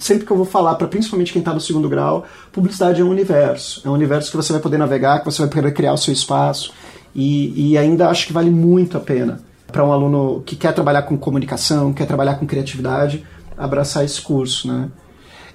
sempre 0.00 0.26
que 0.26 0.32
eu 0.32 0.36
vou 0.36 0.44
falar 0.44 0.74
para 0.74 0.88
principalmente 0.88 1.32
quem 1.32 1.38
está 1.38 1.54
no 1.54 1.60
segundo 1.60 1.88
grau, 1.88 2.26
publicidade 2.50 3.00
é 3.00 3.04
um 3.04 3.10
universo. 3.10 3.82
É 3.84 3.88
um 3.88 3.92
universo 3.92 4.28
que 4.28 4.36
você 4.36 4.52
vai 4.52 4.60
poder 4.60 4.78
navegar, 4.78 5.20
que 5.20 5.26
você 5.26 5.42
vai 5.42 5.48
poder 5.48 5.72
criar 5.72 5.92
o 5.92 5.96
seu 5.96 6.12
espaço. 6.12 6.72
E, 7.14 7.70
e 7.70 7.78
ainda 7.78 8.08
acho 8.08 8.26
que 8.26 8.32
vale 8.32 8.50
muito 8.50 8.96
a 8.96 9.00
pena 9.00 9.40
para 9.70 9.84
um 9.84 9.92
aluno 9.92 10.42
que 10.44 10.56
quer 10.56 10.72
trabalhar 10.72 11.02
com 11.02 11.16
comunicação, 11.16 11.92
quer 11.92 12.06
trabalhar 12.06 12.34
com 12.34 12.46
criatividade, 12.48 13.24
abraçar 13.56 14.04
esse 14.04 14.20
curso, 14.20 14.66
né? 14.66 14.88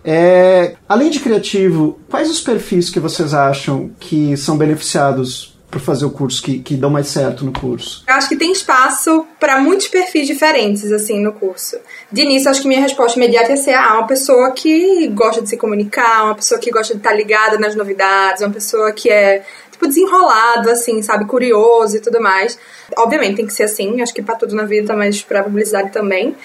É, 0.05 0.75
além 0.87 1.09
de 1.09 1.19
criativo, 1.19 1.99
quais 2.07 2.29
os 2.29 2.39
perfis 2.39 2.91
que 2.91 2.99
vocês 2.99 3.33
acham 3.33 3.89
que 3.99 4.37
são 4.37 4.55
beneficiados 4.55 5.55
por 5.75 5.81
fazer 5.81 6.05
o 6.05 6.11
curso, 6.11 6.41
que, 6.41 6.59
que 6.59 6.75
dão 6.75 6.89
mais 6.89 7.07
certo 7.07 7.43
no 7.43 7.51
curso? 7.51 8.03
Eu 8.07 8.13
acho 8.13 8.29
que 8.29 8.37
tem 8.37 8.51
espaço 8.51 9.25
para 9.39 9.59
muitos 9.59 9.87
perfis 9.87 10.25
diferentes, 10.25 10.89
assim, 10.91 11.19
no 11.19 11.33
curso. 11.33 11.75
De 12.09 12.21
início, 12.21 12.49
acho 12.49 12.61
que 12.61 12.67
minha 12.67 12.79
resposta 12.79 13.19
imediata 13.19 13.49
ia 13.49 13.57
ser, 13.57 13.73
ah, 13.73 13.95
uma 13.95 14.07
pessoa 14.07 14.51
que 14.51 15.07
gosta 15.07 15.41
de 15.41 15.49
se 15.49 15.57
comunicar, 15.57 16.23
uma 16.23 16.35
pessoa 16.35 16.59
que 16.59 16.71
gosta 16.71 16.93
de 16.93 16.99
estar 16.99 17.13
ligada 17.13 17.57
nas 17.57 17.75
novidades, 17.75 18.41
uma 18.41 18.53
pessoa 18.53 18.93
que 18.93 19.09
é 19.09 19.43
tipo, 19.69 19.87
desenrolado, 19.87 20.69
assim, 20.69 21.01
sabe? 21.01 21.25
Curioso 21.25 21.97
e 21.97 21.99
tudo 21.99 22.21
mais. 22.21 22.57
Obviamente 22.97 23.35
tem 23.35 23.45
que 23.45 23.53
ser 23.53 23.63
assim, 23.63 24.01
acho 24.01 24.13
que 24.13 24.21
para 24.21 24.35
tudo 24.35 24.55
na 24.55 24.63
vida, 24.63 24.95
mas 24.95 25.21
pra 25.21 25.43
publicidade 25.43 25.91
também. 25.91 26.35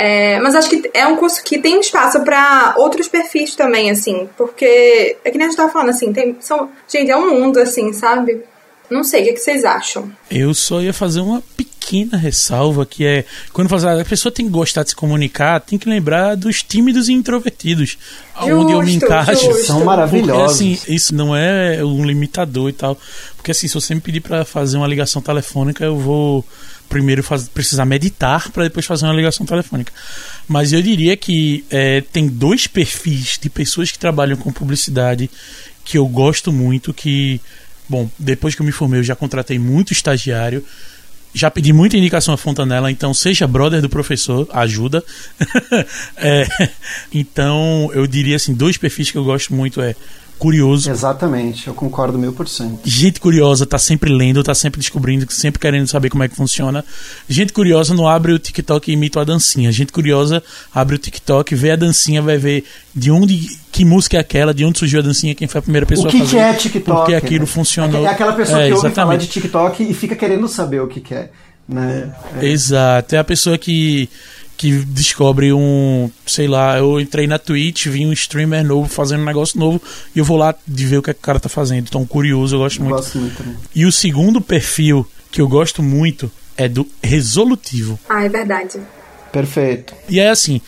É, 0.00 0.38
mas 0.38 0.54
acho 0.54 0.70
que 0.70 0.88
é 0.94 1.04
um 1.08 1.16
curso 1.16 1.42
que 1.42 1.58
tem 1.58 1.80
espaço 1.80 2.20
para 2.20 2.72
outros 2.76 3.08
perfis 3.08 3.56
também, 3.56 3.90
assim, 3.90 4.28
porque 4.36 5.16
é 5.24 5.28
que 5.28 5.36
nem 5.36 5.48
a 5.48 5.50
gente 5.50 5.56
tava 5.56 5.72
falando, 5.72 5.88
assim, 5.88 6.12
tem, 6.12 6.36
são, 6.38 6.70
gente, 6.86 7.10
é 7.10 7.16
um 7.16 7.28
mundo, 7.34 7.58
assim, 7.58 7.92
sabe? 7.92 8.44
Não 8.88 9.02
sei, 9.02 9.22
o 9.22 9.24
que, 9.24 9.30
é 9.30 9.32
que 9.32 9.40
vocês 9.40 9.64
acham? 9.64 10.08
Eu 10.30 10.54
só 10.54 10.80
ia 10.80 10.92
fazer 10.92 11.20
uma 11.20 11.42
pequena 11.56 11.67
pequena 11.78 12.16
ressalva 12.18 12.84
que 12.84 13.04
é 13.04 13.24
quando 13.52 13.68
fala, 13.68 14.00
a 14.00 14.04
pessoa 14.04 14.32
tem 14.32 14.46
que 14.46 14.52
gostar 14.52 14.82
de 14.82 14.90
se 14.90 14.96
comunicar, 14.96 15.60
tem 15.60 15.78
que 15.78 15.88
lembrar 15.88 16.34
dos 16.34 16.62
tímidos 16.62 17.08
e 17.08 17.12
introvertidos, 17.12 17.96
Justo, 18.38 18.54
onde 18.56 18.72
eu 18.72 18.82
me 18.82 18.94
encaixo. 18.94 19.44
justo. 19.46 19.64
São 19.66 19.76
Porque, 19.76 19.86
maravilhosos. 19.86 20.56
assim, 20.56 20.78
isso 20.88 21.14
não 21.14 21.34
é 21.34 21.82
um 21.84 22.04
limitador 22.04 22.68
e 22.68 22.72
tal. 22.72 22.98
Porque 23.36 23.50
assim, 23.52 23.66
se 23.68 23.74
você 23.74 23.94
me 23.94 24.00
pedir 24.00 24.20
pra 24.20 24.44
fazer 24.44 24.76
uma 24.76 24.86
ligação 24.86 25.22
telefônica, 25.22 25.84
eu 25.84 25.98
vou 25.98 26.44
primeiro 26.88 27.22
faz- 27.22 27.48
precisar 27.48 27.84
meditar 27.84 28.50
pra 28.50 28.64
depois 28.64 28.84
fazer 28.86 29.04
uma 29.06 29.14
ligação 29.14 29.44
telefônica. 29.46 29.92
Mas 30.46 30.72
eu 30.72 30.80
diria 30.82 31.16
que 31.16 31.64
é, 31.70 32.00
tem 32.12 32.26
dois 32.28 32.66
perfis 32.66 33.38
de 33.40 33.48
pessoas 33.50 33.90
que 33.90 33.98
trabalham 33.98 34.36
com 34.36 34.50
publicidade 34.52 35.30
que 35.84 35.96
eu 35.98 36.06
gosto 36.06 36.52
muito, 36.52 36.92
que, 36.94 37.40
bom, 37.88 38.10
depois 38.18 38.54
que 38.54 38.60
eu 38.62 38.66
me 38.66 38.72
formei, 38.72 39.00
eu 39.00 39.04
já 39.04 39.14
contratei 39.16 39.58
muito 39.58 39.92
estagiário. 39.92 40.64
Já 41.34 41.50
pedi 41.50 41.72
muita 41.72 41.96
indicação 41.96 42.32
a 42.32 42.36
Fontanella, 42.36 42.90
então 42.90 43.12
seja 43.12 43.46
brother 43.46 43.80
do 43.80 43.88
professor, 43.88 44.48
ajuda. 44.52 45.04
É, 46.20 46.46
então, 47.12 47.90
eu 47.94 48.06
diria 48.06 48.36
assim, 48.36 48.52
dois 48.52 48.76
perfis 48.76 49.10
que 49.10 49.16
eu 49.16 49.24
gosto 49.24 49.54
muito 49.54 49.80
é 49.80 49.94
curioso. 50.38 50.90
Exatamente, 50.90 51.66
eu 51.66 51.74
concordo 51.74 52.18
mil 52.18 52.32
por 52.32 52.48
cento. 52.48 52.80
Gente 52.84 53.20
curiosa 53.20 53.66
tá 53.66 53.78
sempre 53.78 54.10
lendo, 54.10 54.42
tá 54.42 54.54
sempre 54.54 54.80
descobrindo, 54.80 55.30
sempre 55.30 55.58
querendo 55.60 55.86
saber 55.88 56.08
como 56.08 56.22
é 56.22 56.28
que 56.28 56.36
funciona. 56.36 56.84
Gente 57.28 57.52
curiosa 57.52 57.92
não 57.92 58.08
abre 58.08 58.32
o 58.32 58.38
TikTok 58.38 58.90
e 58.90 58.94
imita 58.94 59.20
a 59.20 59.24
dancinha. 59.24 59.70
Gente 59.72 59.92
curiosa 59.92 60.42
abre 60.74 60.94
o 60.94 60.98
TikTok, 60.98 61.54
vê 61.54 61.72
a 61.72 61.76
dancinha, 61.76 62.22
vai 62.22 62.38
ver 62.38 62.64
de 62.94 63.10
onde, 63.10 63.46
que 63.70 63.84
música 63.84 64.16
é 64.16 64.20
aquela, 64.20 64.54
de 64.54 64.64
onde 64.64 64.78
surgiu 64.78 65.00
a 65.00 65.02
dancinha, 65.02 65.34
quem 65.34 65.46
foi 65.48 65.58
a 65.58 65.62
primeira 65.62 65.86
pessoa 65.86 66.08
O 66.08 66.10
que, 66.10 66.16
a 66.16 66.20
fazer. 66.20 66.36
que 66.36 66.42
é 66.42 66.54
TikTok? 66.54 66.96
Porque 66.98 67.14
aquilo 67.14 67.40
né? 67.40 67.46
funcionou. 67.46 68.04
É 68.04 68.08
aquela 68.08 68.32
pessoa 68.32 68.62
É, 68.62 68.66
que 68.68 68.72
ouve 68.74 68.80
falar 68.90 68.92
exatamente. 68.92 69.20
de 69.26 69.32
TikTok 69.32 69.82
e 69.90 69.92
fica 69.94 70.16
querendo 70.16 70.48
saber 70.48 70.80
o 70.80 70.86
que, 70.88 71.00
que 71.00 71.14
é. 71.14 71.30
Né? 71.68 72.10
É. 72.40 72.46
Exato. 72.46 73.14
É 73.14 73.18
a 73.18 73.24
pessoa 73.24 73.58
que, 73.58 74.08
que 74.58 74.72
descobre 74.72 75.52
um. 75.52 76.10
Sei 76.26 76.48
lá, 76.48 76.76
eu 76.76 77.00
entrei 77.00 77.26
na 77.28 77.38
Twitch, 77.38 77.86
vi 77.86 78.04
um 78.04 78.12
streamer 78.12 78.64
novo 78.64 78.88
fazendo 78.88 79.22
um 79.22 79.24
negócio 79.24 79.58
novo 79.58 79.80
e 80.14 80.18
eu 80.18 80.24
vou 80.24 80.36
lá 80.36 80.54
de 80.66 80.84
ver 80.84 80.98
o 80.98 81.02
que, 81.02 81.10
é 81.10 81.14
que 81.14 81.20
o 81.20 81.22
cara 81.22 81.40
tá 81.40 81.48
fazendo. 81.48 81.86
Então, 81.88 82.04
curioso, 82.04 82.56
eu 82.56 82.60
gosto 82.60 82.80
Eu 82.80 82.84
muito. 82.84 82.96
gosto 82.96 83.18
muito. 83.18 83.44
E 83.74 83.86
o 83.86 83.92
segundo 83.92 84.40
perfil 84.40 85.08
que 85.30 85.40
eu 85.40 85.48
gosto 85.48 85.82
muito 85.82 86.30
é 86.56 86.68
do 86.68 86.86
resolutivo. 87.02 87.98
Ah, 88.08 88.24
é 88.24 88.28
verdade. 88.28 88.80
Perfeito. 89.32 89.94
E 90.08 90.18
é 90.18 90.28
assim, 90.28 90.60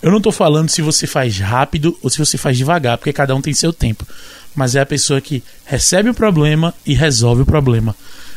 eu 0.00 0.10
não 0.10 0.20
tô 0.20 0.32
falando 0.32 0.70
se 0.70 0.80
você 0.80 1.06
faz 1.06 1.38
rápido 1.38 1.96
ou 2.02 2.08
se 2.08 2.18
você 2.18 2.38
faz 2.38 2.56
devagar, 2.56 2.96
porque 2.96 3.12
cada 3.12 3.34
um 3.34 3.42
tem 3.42 3.52
seu 3.52 3.72
tempo. 3.72 4.06
Mas 4.54 4.74
é 4.74 4.80
a 4.80 4.86
pessoa 4.86 5.20
que 5.20 5.42
recebe 5.66 6.08
o 6.08 6.14
problema 6.14 6.72
e 6.86 6.94
resolve 6.94 7.42
o 7.42 7.46
problema. 7.46 7.94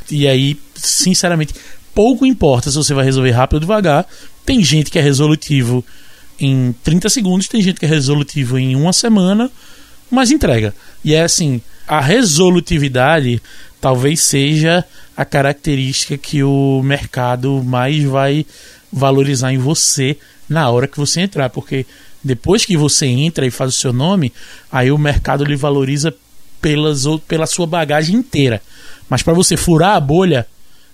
E 0.10 0.28
aí, 0.28 0.60
sinceramente, 0.76 1.54
pouco 1.98 2.28
importa 2.28 2.70
se 2.70 2.76
você 2.76 2.94
vai 2.94 3.04
resolver 3.04 3.32
rápido 3.32 3.56
ou 3.56 3.60
devagar. 3.60 4.06
Tem 4.46 4.64
gente 4.64 4.92
que 4.92 5.00
é 5.00 5.02
resolutivo 5.02 5.84
em 6.40 6.72
30 6.84 7.10
segundos, 7.10 7.48
tem 7.48 7.60
gente 7.60 7.80
que 7.80 7.88
é 7.88 7.90
resolutivo 7.90 8.60
em 8.60 8.76
uma 8.76 8.94
semana, 8.94 9.50
mas 10.08 10.30
entrega. 10.30 10.76
E 11.04 11.16
é 11.16 11.24
assim, 11.24 11.60
a 11.88 12.00
resolutividade 12.00 13.42
talvez 13.82 14.22
seja 14.22 14.86
a 15.16 15.26
característica 15.26 16.16
que 16.20 16.44
o 16.44 16.84
mercado 16.84 17.64
mais 17.64 18.04
vai 18.04 18.46
valorizar 18.94 19.52
em 19.52 19.58
você 19.58 20.18
na 20.48 20.70
hora 20.70 20.88
que 20.88 21.00
você 21.00 21.22
entrar, 21.22 21.50
porque 21.50 21.84
depois 22.24 22.64
que 22.64 22.78
você 22.78 23.08
entra 23.08 23.44
e 23.44 23.50
faz 23.50 23.74
o 23.74 23.80
seu 23.80 23.92
nome, 23.92 24.32
aí 24.72 24.92
o 24.92 25.00
mercado 25.00 25.44
lhe 25.44 25.56
valoriza 25.56 26.14
pelas, 26.62 27.06
pela 27.28 27.48
sua 27.48 27.66
bagagem 27.66 28.18
inteira. 28.18 28.62
Mas 29.10 29.24
para 29.24 29.34
você 29.34 29.58
furar 29.58 29.96
a 29.96 30.00
bolha, 30.00 30.46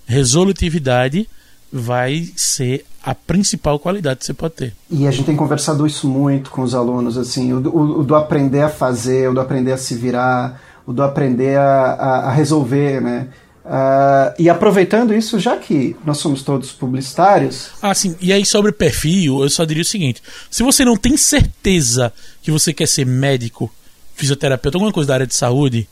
resolutividade 0.06 1.28
vai 1.72 2.30
ser 2.36 2.84
a 3.02 3.14
principal 3.14 3.78
qualidade 3.78 4.20
que 4.20 4.26
você 4.26 4.34
pode 4.34 4.54
ter. 4.54 4.72
E 4.90 5.06
a 5.06 5.10
gente 5.10 5.26
tem 5.26 5.36
conversado 5.36 5.86
isso 5.86 6.08
muito 6.08 6.50
com 6.50 6.62
os 6.62 6.74
alunos, 6.74 7.18
assim, 7.18 7.52
o, 7.52 7.60
do- 7.60 7.70
o, 7.76 8.00
o 8.00 8.04
do 8.04 8.14
aprender 8.14 8.62
a 8.62 8.68
fazer, 8.68 9.28
o 9.28 9.34
do 9.34 9.40
aprender 9.40 9.72
a 9.72 9.76
se 9.76 9.94
virar, 9.94 10.62
o 10.86 10.92
do 10.92 11.02
aprender 11.02 11.58
a, 11.58 11.62
a, 11.92 12.18
a 12.28 12.32
resolver, 12.32 13.00
né? 13.00 13.28
Ah, 13.66 14.34
e 14.38 14.48
aproveitando 14.50 15.14
isso, 15.14 15.38
já 15.38 15.56
que 15.56 15.96
nós 16.04 16.18
somos 16.18 16.42
todos 16.42 16.70
publicitários, 16.70 17.70
Ah, 17.80 17.94
sim. 17.94 18.14
E 18.20 18.30
aí, 18.32 18.44
sobre 18.44 18.72
perfil, 18.72 19.42
eu 19.42 19.48
só 19.50 19.64
diria 19.64 19.82
o 19.82 19.86
seguinte: 19.86 20.22
se 20.50 20.62
você 20.62 20.84
não 20.84 20.96
tem 20.98 21.16
certeza 21.16 22.12
que 22.42 22.50
você 22.50 22.72
quer 22.74 22.86
ser 22.86 23.06
médico, 23.06 23.72
fisioterapeuta, 24.14 24.76
alguma 24.76 24.92
coisa 24.92 25.08
da 25.08 25.14
área 25.14 25.26
de 25.26 25.34
saúde, 25.34 25.88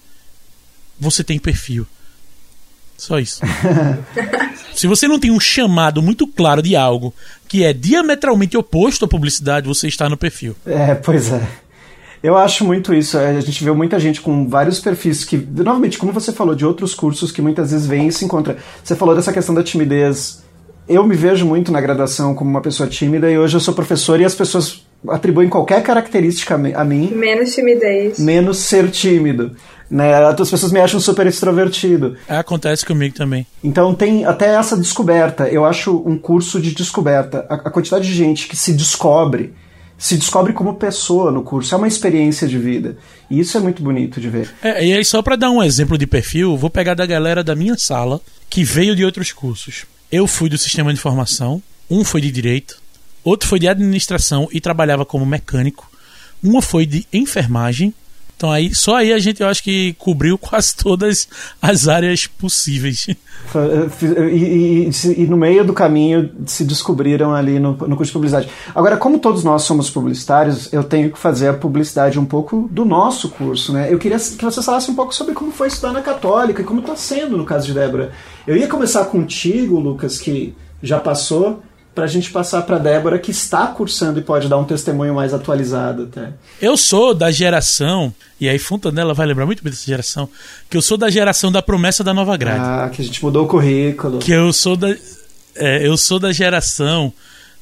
você 1.01 1.25
tem 1.25 1.39
perfil. 1.39 1.87
Só 3.03 3.19
isso. 3.19 3.41
se 4.73 4.87
você 4.87 5.09
não 5.09 5.19
tem 5.19 5.33
um 5.33 5.41
chamado 5.41 6.01
muito 6.01 6.25
claro 6.25 6.63
de 6.63 6.77
algo 6.77 7.13
que 7.49 7.65
é 7.65 7.73
diametralmente 7.73 8.57
oposto 8.57 9.05
à 9.05 9.09
publicidade, 9.09 9.67
você 9.67 9.89
está 9.89 10.09
no 10.09 10.17
perfil. 10.17 10.55
É, 10.65 10.95
pois 10.95 11.33
é. 11.33 11.43
Eu 12.23 12.37
acho 12.37 12.65
muito 12.65 12.95
isso. 12.95 13.19
A 13.19 13.41
gente 13.41 13.65
vê 13.65 13.73
muita 13.73 13.99
gente 13.99 14.21
com 14.21 14.49
vários 14.49 14.79
perfis 14.79 15.25
que, 15.25 15.37
novamente, 15.37 15.99
como 15.99 16.13
você 16.13 16.33
falou, 16.33 16.55
de 16.55 16.65
outros 16.65 16.95
cursos 16.95 17.33
que 17.33 17.43
muitas 17.43 17.73
vezes 17.73 17.89
vem 17.89 18.07
e 18.07 18.13
se 18.13 18.25
encontra. 18.25 18.57
Você 18.85 18.95
falou 18.95 19.17
dessa 19.17 19.33
questão 19.33 19.53
da 19.53 19.65
timidez. 19.65 20.41
Eu 20.89 21.05
me 21.05 21.17
vejo 21.17 21.45
muito 21.45 21.73
na 21.73 21.81
graduação 21.81 22.37
como 22.37 22.51
uma 22.51 22.61
pessoa 22.61 22.89
tímida 22.89 23.29
e 23.29 23.37
hoje 23.37 23.57
eu 23.57 23.61
sou 23.61 23.75
professor 23.75 24.21
e 24.21 24.25
as 24.25 24.37
pessoas 24.37 24.82
atribuem 25.09 25.49
qualquer 25.49 25.83
característica 25.83 26.55
a 26.55 26.59
mi- 26.59 26.75
a 26.75 26.85
mim 26.85 27.09
Menos 27.15 27.55
timidez. 27.55 28.19
menos 28.19 28.59
ser 28.59 28.91
tímido. 28.91 29.53
Né? 29.91 30.15
As 30.15 30.49
pessoas 30.51 30.73
me 30.73 30.81
acham 30.81 30.99
super 30.99 31.27
extrovertido. 31.27 32.17
Acontece 32.29 32.85
comigo 32.87 33.15
também. 33.15 33.47
Então 33.63 33.95
tem 33.95 34.25
até 34.25 34.55
essa 34.55 34.77
descoberta. 34.77 35.49
Eu 35.49 35.65
acho 35.67 36.03
um 36.07 36.17
curso 36.17 36.59
de 36.61 36.73
descoberta. 36.75 37.45
A, 37.49 37.55
a 37.57 37.71
quantidade 37.71 38.07
de 38.07 38.15
gente 38.15 38.49
que 38.49 38.57
se 38.57 38.73
descobre, 38.73 39.53
se 39.99 40.17
descobre 40.17 40.55
como 40.55 40.75
pessoa 40.77 41.31
no 41.31 41.43
curso, 41.43 41.75
é 41.75 41.79
uma 41.79 41.87
experiência 41.89 42.49
de 42.49 42.57
vida. 42.59 42.97
E 43.31 43.39
isso 43.39 43.57
é 43.59 43.61
muito 43.61 43.83
bonito 43.83 44.19
de 44.19 44.31
ver. 44.31 44.51
É, 44.63 44.83
e 44.83 44.95
aí, 44.95 45.05
só 45.05 45.21
para 45.21 45.37
dar 45.37 45.51
um 45.51 45.63
exemplo 45.63 45.99
de 45.99 46.07
perfil, 46.07 46.57
vou 46.57 46.71
pegar 46.71 46.95
da 46.95 47.05
galera 47.05 47.45
da 47.45 47.55
minha 47.55 47.77
sala 47.77 48.19
que 48.49 48.65
veio 48.65 48.97
de 48.97 49.05
outros 49.05 49.31
cursos. 49.31 49.85
Eu 50.11 50.27
fui 50.27 50.49
do 50.49 50.57
sistema 50.57 50.91
de 50.93 50.99
informação, 50.99 51.63
um 51.91 52.03
foi 52.03 52.21
de 52.23 52.31
direito, 52.31 52.81
outro 53.25 53.49
foi 53.49 53.59
de 53.59 53.69
administração 53.69 54.49
e 54.53 54.61
trabalhava 54.61 55.05
como 55.05 55.25
mecânico, 55.27 55.91
uma 56.43 56.61
foi 56.63 56.87
de 56.87 57.07
enfermagem. 57.13 57.95
Então 58.37 58.51
aí, 58.51 58.75
só 58.75 58.97
aí 58.97 59.13
a 59.13 59.19
gente 59.21 59.41
eu 59.41 59.47
acho 59.47 59.63
que 59.63 59.95
cobriu 59.99 60.37
quase 60.37 60.75
todas 60.75 61.29
as 61.61 61.87
áreas 61.87 62.27
possíveis. 62.27 63.07
E, 63.07 64.07
e- 64.35 64.89
e 64.89 64.93
se- 64.93 65.15
e 65.21 65.27
no 65.27 65.37
meio 65.37 65.65
do 65.65 65.73
caminho 65.73 66.31
se 66.47 66.65
descobriram 66.65 67.33
ali 67.33 67.61
no, 67.61 67.73
no 67.73 67.97
curso 67.97 68.07
de 68.07 68.13
publicidade. 68.13 68.49
Agora, 68.75 68.97
como 68.97 69.19
todos 69.21 69.45
nós 69.45 69.63
somos 69.63 69.91
publicitários, 69.91 70.73
eu 70.73 70.83
tenho 70.83 71.13
que 71.13 71.19
fazer 71.19 71.49
a 71.49 71.53
publicidade 71.55 72.19
um 72.19 72.25
pouco 72.25 72.69
do 72.73 72.85
nosso 72.85 73.29
curso, 73.29 73.73
né? 73.73 73.93
Eu 73.93 73.99
queria 73.99 74.19
que 74.19 74.45
você 74.45 74.63
falasse 74.63 74.91
um 74.91 74.95
pouco 74.95 75.15
sobre 75.15 75.35
como 75.35 75.53
foi 75.53 75.69
estudar 75.69 75.93
na 75.93 76.03
Católica 76.03 76.63
e 76.63 76.65
como 76.65 76.81
está 76.81 76.97
sendo 76.97 77.37
no 77.37 77.45
caso 77.45 77.67
de 77.67 77.75
Débora. 77.75 78.13
Eu 78.47 78.57
ia 78.57 78.67
começar 78.67 79.05
contigo, 79.05 79.79
Lucas, 79.79 80.19
que 80.19 80.53
já 80.83 80.99
passou, 80.99 81.63
para 81.95 82.05
a 82.05 82.07
gente 82.07 82.31
passar 82.31 82.63
para 82.63 82.79
Débora, 82.79 83.19
que 83.19 83.31
está 83.31 83.67
cursando 83.67 84.19
e 84.19 84.23
pode 84.23 84.49
dar 84.49 84.59
um 84.59 84.65
testemunho 84.65 85.15
mais 85.15 85.35
atualizado 85.35 86.05
até. 86.05 86.33
Eu 86.61 86.77
sou 86.77 87.15
da 87.15 87.31
geração, 87.31 88.15
e 88.41 88.49
aí 88.49 88.59
Fontanella 88.59 89.13
vai 89.13 89.27
lembrar 89.27 89.47
muito 89.47 89.63
bem 89.63 89.71
dessa 89.71 89.85
geração, 89.85 90.29
que 90.71 90.77
eu 90.77 90.83
sou 90.83 90.97
da 90.97 91.11
geração 91.11 91.53
da 91.53 91.61
promessa 91.61 92.03
da 92.03 92.15
nova 92.15 92.37
grade. 92.37 92.65
Ah, 92.65 92.91
que 92.93 93.03
a 93.03 93.05
gente 93.05 93.23
mudou 93.23 93.45
o 93.45 93.49
currículo. 93.49 94.19
que 94.19 94.33
eu 94.33 94.53
sou 94.53 94.77
da 94.77 94.95
é, 95.55 95.87
eu 95.87 95.97
sou 95.97 96.19
da 96.19 96.33
geração 96.33 97.13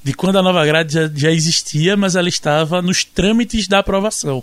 de 0.02 0.14
quando 0.14 0.36
a 0.36 0.42
nova 0.42 0.64
grade 0.64 0.94
já, 0.94 1.10
já 1.12 1.30
existia, 1.30 1.96
mas 1.96 2.14
ela 2.14 2.28
estava 2.28 2.80
nos 2.80 3.04
trâmites 3.04 3.66
da 3.66 3.80
aprovação. 3.80 4.42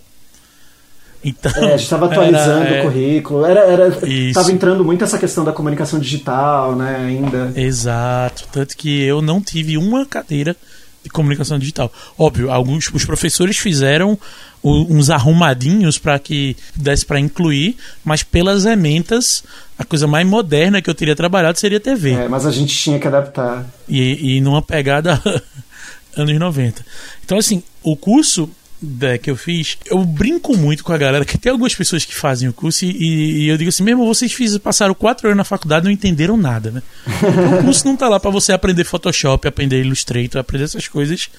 Então, 1.30 1.52
É, 1.56 1.66
a 1.66 1.70
gente 1.72 1.84
estava 1.84 2.06
atualizando 2.06 2.66
era, 2.66 2.76
é, 2.78 2.80
o 2.80 2.84
currículo. 2.84 3.46
Era, 3.46 3.60
era, 3.62 3.88
Isso. 4.08 4.34
tava 4.40 4.52
entrando 4.52 4.84
muito 4.86 5.04
essa 5.04 5.18
questão 5.18 5.44
da 5.44 5.52
comunicação 5.52 6.00
digital, 6.00 6.76
né, 6.76 6.96
ainda. 7.06 7.52
Exato, 7.56 8.46
tanto 8.52 8.78
que 8.78 9.02
eu 9.04 9.22
não 9.22 9.42
tive 9.42 9.78
uma 9.78 10.06
cadeira 10.06 10.56
de 11.04 11.10
comunicação 11.10 11.58
digital. 11.60 11.92
Óbvio, 12.18 12.52
alguns 12.52 12.90
os 12.94 13.06
professores 13.06 13.58
fizeram 13.58 14.18
o- 14.62 14.94
uns 14.94 15.10
arrumadinhos 15.10 15.98
para 15.98 16.18
que 16.20 16.56
desse 16.76 17.06
para 17.06 17.20
incluir, 17.20 17.78
mas 18.04 18.24
pelas 18.24 18.66
ementas, 18.66 19.44
a 19.78 19.86
coisa 19.86 20.08
mais 20.08 20.28
moderna 20.28 20.82
que 20.82 20.90
eu 20.90 20.96
teria 20.96 21.16
trabalhado 21.16 21.60
seria 21.60 21.80
TV. 21.80 22.12
É, 22.12 22.28
mas 22.28 22.46
a 22.46 22.52
gente 22.52 22.76
tinha 22.76 23.00
que 23.00 23.08
adaptar. 23.08 23.66
e, 23.88 24.38
e 24.38 24.42
numa 24.42 24.62
pegada 24.62 25.22
anos 26.18 26.38
90. 26.38 26.84
Então, 27.24 27.38
assim, 27.38 27.62
o 27.84 27.96
curso 27.96 28.50
da- 28.82 29.18
que 29.18 29.30
eu 29.30 29.36
fiz, 29.36 29.78
eu 29.86 30.04
brinco 30.04 30.56
muito 30.58 30.84
com 30.84 30.94
a 30.94 30.98
galera, 30.98 31.26
que 31.26 31.38
tem 31.38 31.52
algumas 31.52 31.74
pessoas 31.76 32.06
que 32.06 32.14
fazem 32.16 32.48
o 32.48 32.54
curso 32.54 32.86
e, 32.86 33.44
e 33.44 33.48
eu 33.48 33.58
digo 33.58 33.70
assim, 33.70 33.84
mesmo 33.84 34.06
vocês 34.06 34.32
fiz, 34.32 34.58
passaram 34.58 34.94
quatro 34.94 35.28
anos 35.28 35.38
na 35.38 35.44
faculdade 35.44 35.86
e 35.86 35.88
não 35.88 35.92
entenderam 35.92 36.38
nada, 36.38 36.72
né? 36.72 36.82
Então, 37.18 37.60
o 37.60 37.64
curso 37.64 37.86
não 37.86 37.96
tá 37.98 38.08
lá 38.08 38.20
para 38.20 38.30
você 38.32 38.54
aprender 38.54 38.84
Photoshop, 38.84 39.48
aprender 39.48 39.82
Illustrator, 39.82 40.40
aprender 40.40 40.66
essas 40.66 40.88
coisas, 40.88 41.30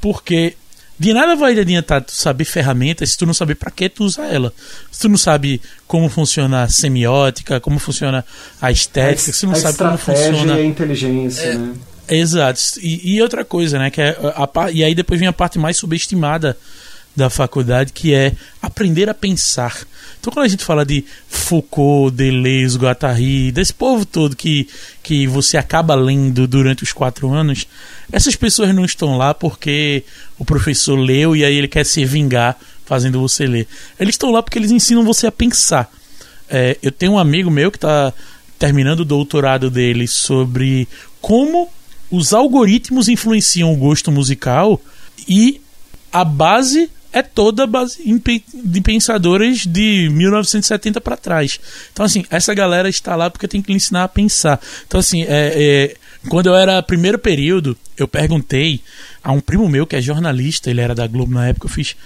porque 0.00 0.54
de 0.98 1.12
nada 1.12 1.34
vai 1.34 1.58
adiantar 1.58 2.02
tu 2.02 2.12
saber 2.12 2.44
ferramentas 2.44 3.10
se 3.10 3.18
tu 3.18 3.26
não 3.26 3.34
saber 3.34 3.54
para 3.56 3.70
que 3.70 3.88
tu 3.88 4.04
usa 4.04 4.22
ela. 4.24 4.52
Se 4.90 5.00
tu 5.00 5.08
não 5.08 5.16
sabe 5.16 5.60
como 5.86 6.08
funciona 6.08 6.62
a 6.62 6.68
semiótica, 6.68 7.58
como 7.58 7.78
funciona 7.78 8.24
a 8.60 8.70
estética, 8.70 9.30
a, 9.30 9.34
se 9.34 9.40
tu 9.40 9.46
não 9.46 9.54
sabe 9.54 9.78
como 9.78 9.98
funciona 9.98 10.54
a 10.54 10.62
inteligência, 10.64 11.42
é, 11.42 11.54
né? 11.54 11.74
Exato. 12.14 12.60
E, 12.80 13.14
e, 13.14 13.22
outra 13.22 13.44
coisa, 13.44 13.78
né, 13.78 13.90
que 13.90 14.00
é 14.00 14.10
a, 14.36 14.44
a, 14.44 14.70
e 14.70 14.84
aí 14.84 14.94
depois 14.94 15.18
vem 15.18 15.28
a 15.28 15.32
parte 15.32 15.58
mais 15.58 15.76
subestimada 15.76 16.56
da 17.14 17.28
faculdade, 17.28 17.92
que 17.92 18.14
é 18.14 18.32
aprender 18.60 19.08
a 19.08 19.14
pensar. 19.14 19.86
Então, 20.18 20.32
quando 20.32 20.46
a 20.46 20.48
gente 20.48 20.64
fala 20.64 20.84
de 20.84 21.04
Foucault, 21.28 22.14
Deleuze, 22.14 22.78
Guattari, 22.78 23.52
desse 23.52 23.72
povo 23.74 24.06
todo 24.06 24.36
que, 24.36 24.68
que 25.02 25.26
você 25.26 25.56
acaba 25.56 25.94
lendo 25.94 26.46
durante 26.46 26.82
os 26.82 26.92
quatro 26.92 27.32
anos, 27.32 27.66
essas 28.10 28.36
pessoas 28.36 28.74
não 28.74 28.84
estão 28.84 29.16
lá 29.16 29.34
porque 29.34 30.04
o 30.38 30.44
professor 30.44 30.96
leu 30.96 31.36
e 31.36 31.44
aí 31.44 31.54
ele 31.54 31.68
quer 31.68 31.84
se 31.84 32.04
vingar 32.04 32.58
fazendo 32.86 33.20
você 33.20 33.46
ler. 33.46 33.66
Eles 33.98 34.14
estão 34.14 34.30
lá 34.30 34.42
porque 34.42 34.58
eles 34.58 34.70
ensinam 34.70 35.04
você 35.04 35.26
a 35.26 35.32
pensar. 35.32 35.90
É, 36.48 36.78
eu 36.82 36.92
tenho 36.92 37.12
um 37.12 37.18
amigo 37.18 37.50
meu 37.50 37.70
que 37.70 37.78
está 37.78 38.12
terminando 38.58 39.00
o 39.00 39.04
doutorado 39.04 39.70
dele 39.70 40.06
sobre 40.06 40.88
como 41.20 41.68
os 42.12 42.34
algoritmos 42.34 43.08
influenciam 43.08 43.72
o 43.72 43.76
gosto 43.76 44.12
musical 44.12 44.78
e 45.26 45.62
a 46.12 46.22
base 46.24 46.90
é 47.10 47.22
toda 47.22 47.66
base 47.66 48.02
de 48.52 48.80
pensadores 48.82 49.66
de 49.66 50.10
1970 50.10 51.00
para 51.00 51.16
trás. 51.16 51.58
Então, 51.90 52.04
assim, 52.04 52.24
essa 52.30 52.52
galera 52.52 52.88
está 52.88 53.16
lá 53.16 53.30
porque 53.30 53.48
tem 53.48 53.62
que 53.62 53.70
lhe 53.70 53.76
ensinar 53.76 54.04
a 54.04 54.08
pensar. 54.08 54.60
Então, 54.86 55.00
assim, 55.00 55.22
é, 55.22 55.26
é, 55.28 55.96
quando 56.28 56.48
eu 56.48 56.54
era 56.54 56.82
primeiro 56.82 57.18
período, 57.18 57.76
eu 57.96 58.06
perguntei 58.06 58.82
a 59.24 59.32
um 59.32 59.40
primo 59.40 59.66
meu 59.68 59.86
que 59.86 59.96
é 59.96 60.00
jornalista, 60.00 60.70
ele 60.70 60.82
era 60.82 60.94
da 60.94 61.06
Globo 61.06 61.32
na 61.32 61.48
época, 61.48 61.66
eu 61.66 61.70
fiz. 61.70 61.96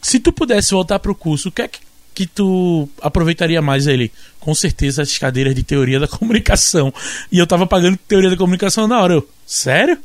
Se 0.00 0.20
tu 0.20 0.32
pudesse 0.32 0.70
voltar 0.70 1.00
para 1.00 1.10
o 1.10 1.14
curso, 1.14 1.48
o 1.48 1.52
que 1.52 1.62
é 1.62 1.68
que, 1.68 1.80
que 2.18 2.26
tu 2.26 2.88
aproveitaria 3.00 3.62
mais 3.62 3.86
ele? 3.86 4.10
Com 4.40 4.52
certeza 4.52 5.02
as 5.02 5.16
cadeiras 5.16 5.54
de 5.54 5.62
teoria 5.62 6.00
da 6.00 6.08
comunicação. 6.08 6.92
E 7.30 7.38
eu 7.38 7.46
tava 7.46 7.64
pagando 7.64 7.96
teoria 8.08 8.28
da 8.28 8.36
comunicação 8.36 8.88
na 8.88 9.00
hora. 9.00 9.14
Eu, 9.14 9.28
sério? 9.46 9.96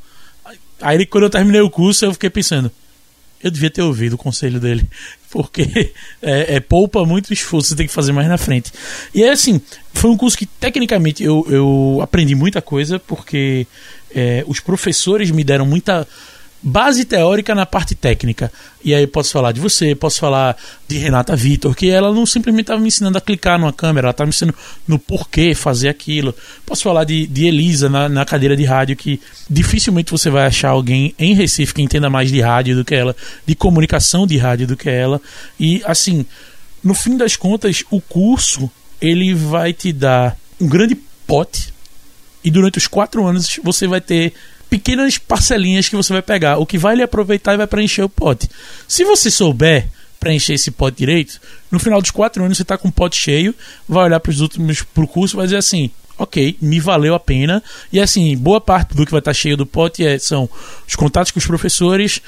Aí 0.80 1.08
quando 1.08 1.24
eu 1.24 1.30
terminei 1.32 1.62
o 1.62 1.72
curso, 1.72 2.06
eu 2.06 2.14
fiquei 2.14 2.30
pensando, 2.30 2.70
eu 3.42 3.50
devia 3.50 3.72
ter 3.72 3.82
ouvido 3.82 4.14
o 4.14 4.18
conselho 4.18 4.60
dele, 4.60 4.86
porque 5.32 5.92
é, 6.22 6.56
é, 6.56 6.60
poupa 6.60 7.04
muito 7.04 7.34
esforço, 7.34 7.70
você 7.70 7.76
tem 7.76 7.88
que 7.88 7.94
fazer 7.94 8.12
mais 8.12 8.28
na 8.28 8.38
frente. 8.38 8.72
E 9.16 9.24
é 9.24 9.32
assim, 9.32 9.60
foi 9.92 10.12
um 10.12 10.18
curso 10.18 10.38
que 10.38 10.46
tecnicamente 10.46 11.24
eu, 11.24 11.48
eu 11.50 12.00
aprendi 12.04 12.36
muita 12.36 12.62
coisa, 12.62 13.00
porque 13.00 13.66
é, 14.14 14.44
os 14.46 14.60
professores 14.60 15.32
me 15.32 15.44
deram 15.44 15.66
muita 15.66 16.08
base 16.64 17.04
teórica 17.04 17.54
na 17.54 17.66
parte 17.66 17.94
técnica. 17.94 18.52
E 18.84 18.94
aí 18.96 19.06
posso 19.06 19.32
falar 19.32 19.52
de 19.52 19.60
você, 19.60 19.94
posso 19.94 20.20
falar 20.20 20.56
de 20.88 20.98
Renata 20.98 21.36
Vitor, 21.36 21.76
que 21.76 21.90
ela 21.90 22.14
não 22.14 22.26
simplesmente 22.26 22.64
estava 22.64 22.80
me 22.80 22.88
ensinando 22.88 23.18
a 23.18 23.22
clicar 23.22 23.60
numa 23.60 23.74
câmera, 23.74 24.06
ela 24.06 24.12
estava 24.12 24.28
me 24.28 24.30
ensinando 24.30 24.58
no 24.88 24.98
porquê 24.98 25.54
fazer 25.54 25.90
aquilo. 25.90 26.34
Posso 26.66 26.84
falar 26.84 27.04
de, 27.04 27.28
de 27.28 27.46
Elisa 27.46 27.90
na, 27.90 28.08
na 28.08 28.24
cadeira 28.24 28.56
de 28.56 28.64
rádio, 28.64 28.96
que 28.96 29.20
dificilmente 29.50 30.12
você 30.12 30.30
vai 30.30 30.46
achar 30.46 30.70
alguém 30.70 31.14
em 31.20 31.34
Recife 31.34 31.74
que 31.74 31.82
entenda 31.82 32.10
mais 32.10 32.32
de 32.32 32.40
rádio 32.40 32.78
do 32.78 32.86
que 32.86 32.96
ela, 32.96 33.16
de 33.46 33.56
comunicação 33.56 34.26
de 34.26 34.38
rádio 34.38 34.66
do 34.68 34.78
que 34.78 34.90
ela. 34.90 35.22
E 35.60 35.82
assim, 35.86 36.26
no 36.82 36.94
fim 36.94 37.18
das 37.18 37.36
contas, 37.36 37.84
o 37.92 38.00
curso 38.00 38.72
ele 39.02 39.34
vai 39.34 39.74
te 39.74 39.92
dar 39.92 40.38
um 40.62 40.68
grande 40.68 40.96
pote 41.28 41.74
e 42.44 42.52
durante 42.52 42.78
os 42.78 42.88
quatro 42.88 43.26
anos 43.26 43.60
você 43.64 43.88
vai 43.88 44.02
ter 44.02 44.34
pequenas 44.74 45.20
parcelinhas 45.20 45.88
que 45.88 45.96
você 45.96 46.12
vai 46.12 46.22
pegar. 46.24 46.58
O 46.58 46.66
que 46.66 46.80
vai 46.80 46.96
lhe 46.96 47.04
aproveitar 47.04 47.54
e 47.54 47.58
vai 47.58 47.68
preencher 47.68 48.02
o 48.02 48.10
pote. 48.10 48.50
Se 48.88 49.04
você 49.04 49.30
souber 49.30 49.88
preencher 50.20 50.54
esse 50.54 50.72
pote 50.72 50.98
direito, 50.98 51.40
no 51.70 51.78
final 51.78 52.02
dos 52.02 52.10
quatro 52.10 52.44
anos 52.44 52.58
você 52.58 52.64
está 52.64 52.76
com 52.76 52.88
o 52.88 52.92
pote 52.92 53.16
cheio, 53.16 53.54
vai 53.88 54.06
olhar 54.06 54.20
para 54.20 54.32
os 54.32 54.42
últimos 54.42 54.82
pro 54.82 55.08
curso 55.08 55.36
e 55.36 55.38
vai 55.38 55.46
dizer 55.46 55.58
assim: 55.58 55.92
ok, 56.18 56.58
me 56.60 56.80
valeu 56.80 57.14
a 57.14 57.20
pena. 57.20 57.62
E 57.92 58.00
assim, 58.00 58.36
boa 58.36 58.60
parte 58.60 58.96
do 58.96 59.06
que 59.06 59.12
vai 59.12 59.20
estar 59.20 59.30
tá 59.30 59.36
cheio 59.36 59.56
do 59.56 59.66
pote 59.66 60.04
é, 60.04 60.18
são 60.18 60.50
os 60.88 60.96
contatos 60.96 61.32
com 61.32 61.38
os 61.38 61.46
professores, 61.46 62.20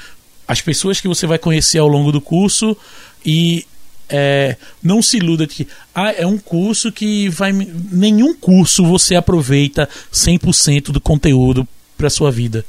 as 0.46 0.60
pessoas 0.60 1.00
que 1.00 1.08
você 1.08 1.26
vai 1.26 1.38
conhecer 1.38 1.78
ao 1.78 1.88
longo 1.88 2.12
do 2.12 2.20
curso 2.20 2.76
e 3.24 3.66
é, 4.08 4.56
não 4.80 5.02
se 5.02 5.16
iluda 5.16 5.48
de 5.48 5.54
que 5.56 5.68
ah, 5.92 6.12
é 6.12 6.24
um 6.24 6.38
curso 6.38 6.92
que 6.92 7.28
vai. 7.28 7.52
Nenhum 7.52 8.36
curso 8.36 8.86
você 8.86 9.16
aproveita 9.16 9.88
100% 10.12 10.92
do 10.92 11.00
conteúdo 11.00 11.66
para 11.96 12.10
sua 12.10 12.30
vida. 12.30 12.64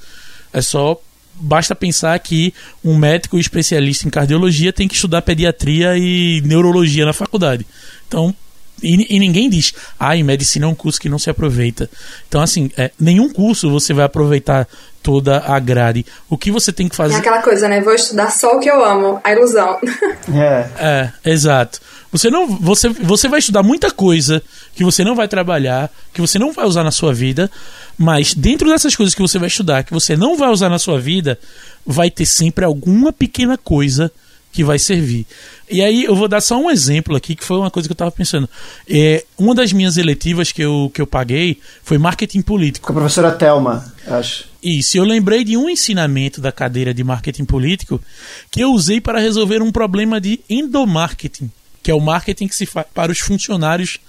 É 0.54 0.62
só 0.62 1.00
basta 1.40 1.76
pensar 1.76 2.18
que 2.20 2.54
um 2.84 2.98
médico 2.98 3.38
especialista 3.38 4.08
em 4.08 4.12
cardiologia 4.12 4.74
tem 4.74 4.88
que 4.88 4.96
estudar 4.96 5.22
pediatria 5.22 5.98
e 5.98 6.42
neurologia 6.42 7.06
na 7.06 7.14
faculdade. 7.14 7.66
Então, 8.08 8.34
e, 8.82 9.16
e, 9.16 9.20
ninguém 9.20 9.50
diz, 9.50 9.74
ah, 10.00 10.16
em 10.16 10.24
medicina 10.24 10.66
é 10.66 10.70
um 10.70 10.76
curso 10.76 11.00
que 11.00 11.10
não 11.10 11.18
se 11.18 11.30
aproveita. 11.30 11.90
Então, 12.28 12.42
assim, 12.42 12.70
é, 12.78 12.92
nenhum 13.00 13.30
curso 13.30 13.72
você 13.72 13.94
vai 13.94 14.06
aproveitar 14.06 14.68
toda 15.02 15.40
a 15.40 15.58
grade. 15.60 16.06
O 16.30 16.38
que 16.38 16.52
você 16.52 16.72
tem 16.72 16.88
que 16.88 16.96
fazer. 16.96 17.16
É 17.16 17.18
aquela 17.18 17.42
coisa, 17.42 17.68
né? 17.68 17.82
Vou 17.82 17.94
estudar 17.94 18.30
só 18.30 18.58
o 18.58 18.60
que 18.60 18.70
eu 18.70 18.84
amo, 18.84 19.20
a 19.24 19.32
ilusão. 19.32 19.80
É. 20.30 20.70
É, 20.78 21.32
exato. 21.32 21.80
Você 22.12 22.30
não, 22.30 22.48
você, 22.48 22.90
você 22.90 23.30
vai 23.30 23.40
estudar 23.40 23.64
muita 23.64 23.90
coisa 23.90 24.44
que 24.76 24.84
você 24.84 25.04
não 25.04 25.16
vai 25.16 25.28
trabalhar, 25.28 25.90
que 26.14 26.20
você 26.20 26.38
não 26.38 26.52
vai 26.52 26.66
usar 26.66 26.84
na 26.84 26.92
sua 26.92 27.14
vida, 27.14 27.50
mas 27.98 28.34
dentro 28.34 28.70
dessas 28.70 28.96
coisas 28.96 29.16
que 29.16 29.22
você 29.22 29.40
vai 29.40 29.48
estudar, 29.48 29.84
que 29.84 29.94
você 29.94 30.18
não 30.18 30.36
vai 30.36 30.50
usar 30.50 30.70
na 30.70 30.80
sua 30.80 31.00
vida, 31.00 31.40
vai 31.86 32.12
ter 32.12 32.26
sempre 32.26 32.66
alguma 32.66 33.14
pequena 33.14 33.58
coisa 33.58 34.12
que 34.58 34.64
vai 34.64 34.80
servir. 34.80 35.28
E 35.70 35.84
aí 35.84 36.06
eu 36.06 36.16
vou 36.16 36.28
dar 36.28 36.42
só 36.42 36.60
um 36.60 36.68
exemplo 36.68 37.16
aqui, 37.16 37.36
que 37.36 37.44
foi 37.44 37.58
uma 37.58 37.70
coisa 37.70 37.88
que 37.88 37.92
eu 37.92 37.94
estava 37.94 38.10
pensando. 38.10 38.50
É, 38.90 39.24
uma 39.38 39.54
das 39.54 39.72
minhas 39.72 39.98
eletivas 39.98 40.52
que 40.52 40.64
eu, 40.64 40.90
que 40.92 41.00
eu 41.00 41.06
paguei 41.06 41.60
foi 41.84 42.00
marketing 42.00 42.42
político. 42.42 42.88
Com 42.88 42.94
a 42.94 42.96
professora 42.96 43.32
Thelma, 43.32 43.94
acho. 44.08 44.46
Isso, 44.64 44.98
eu 44.98 45.04
lembrei 45.04 45.44
de 45.44 45.56
um 45.56 45.70
ensinamento 45.70 46.42
da 46.42 46.52
cadeira 46.52 46.92
de 46.92 47.04
marketing 47.04 47.46
político 47.46 48.02
que 48.50 48.64
eu 48.64 48.72
usei 48.72 49.00
para 49.00 49.20
resolver 49.20 49.62
um 49.62 49.72
problema 49.72 50.20
de 50.20 50.40
endomarketing, 50.50 51.52
que 51.84 51.92
é 51.92 51.94
o 51.94 52.02
marketing 52.02 52.48
que 52.48 52.56
se 52.56 52.66
faz 52.66 52.88
para 52.92 53.12
os 53.12 53.20
funcionários 53.20 54.00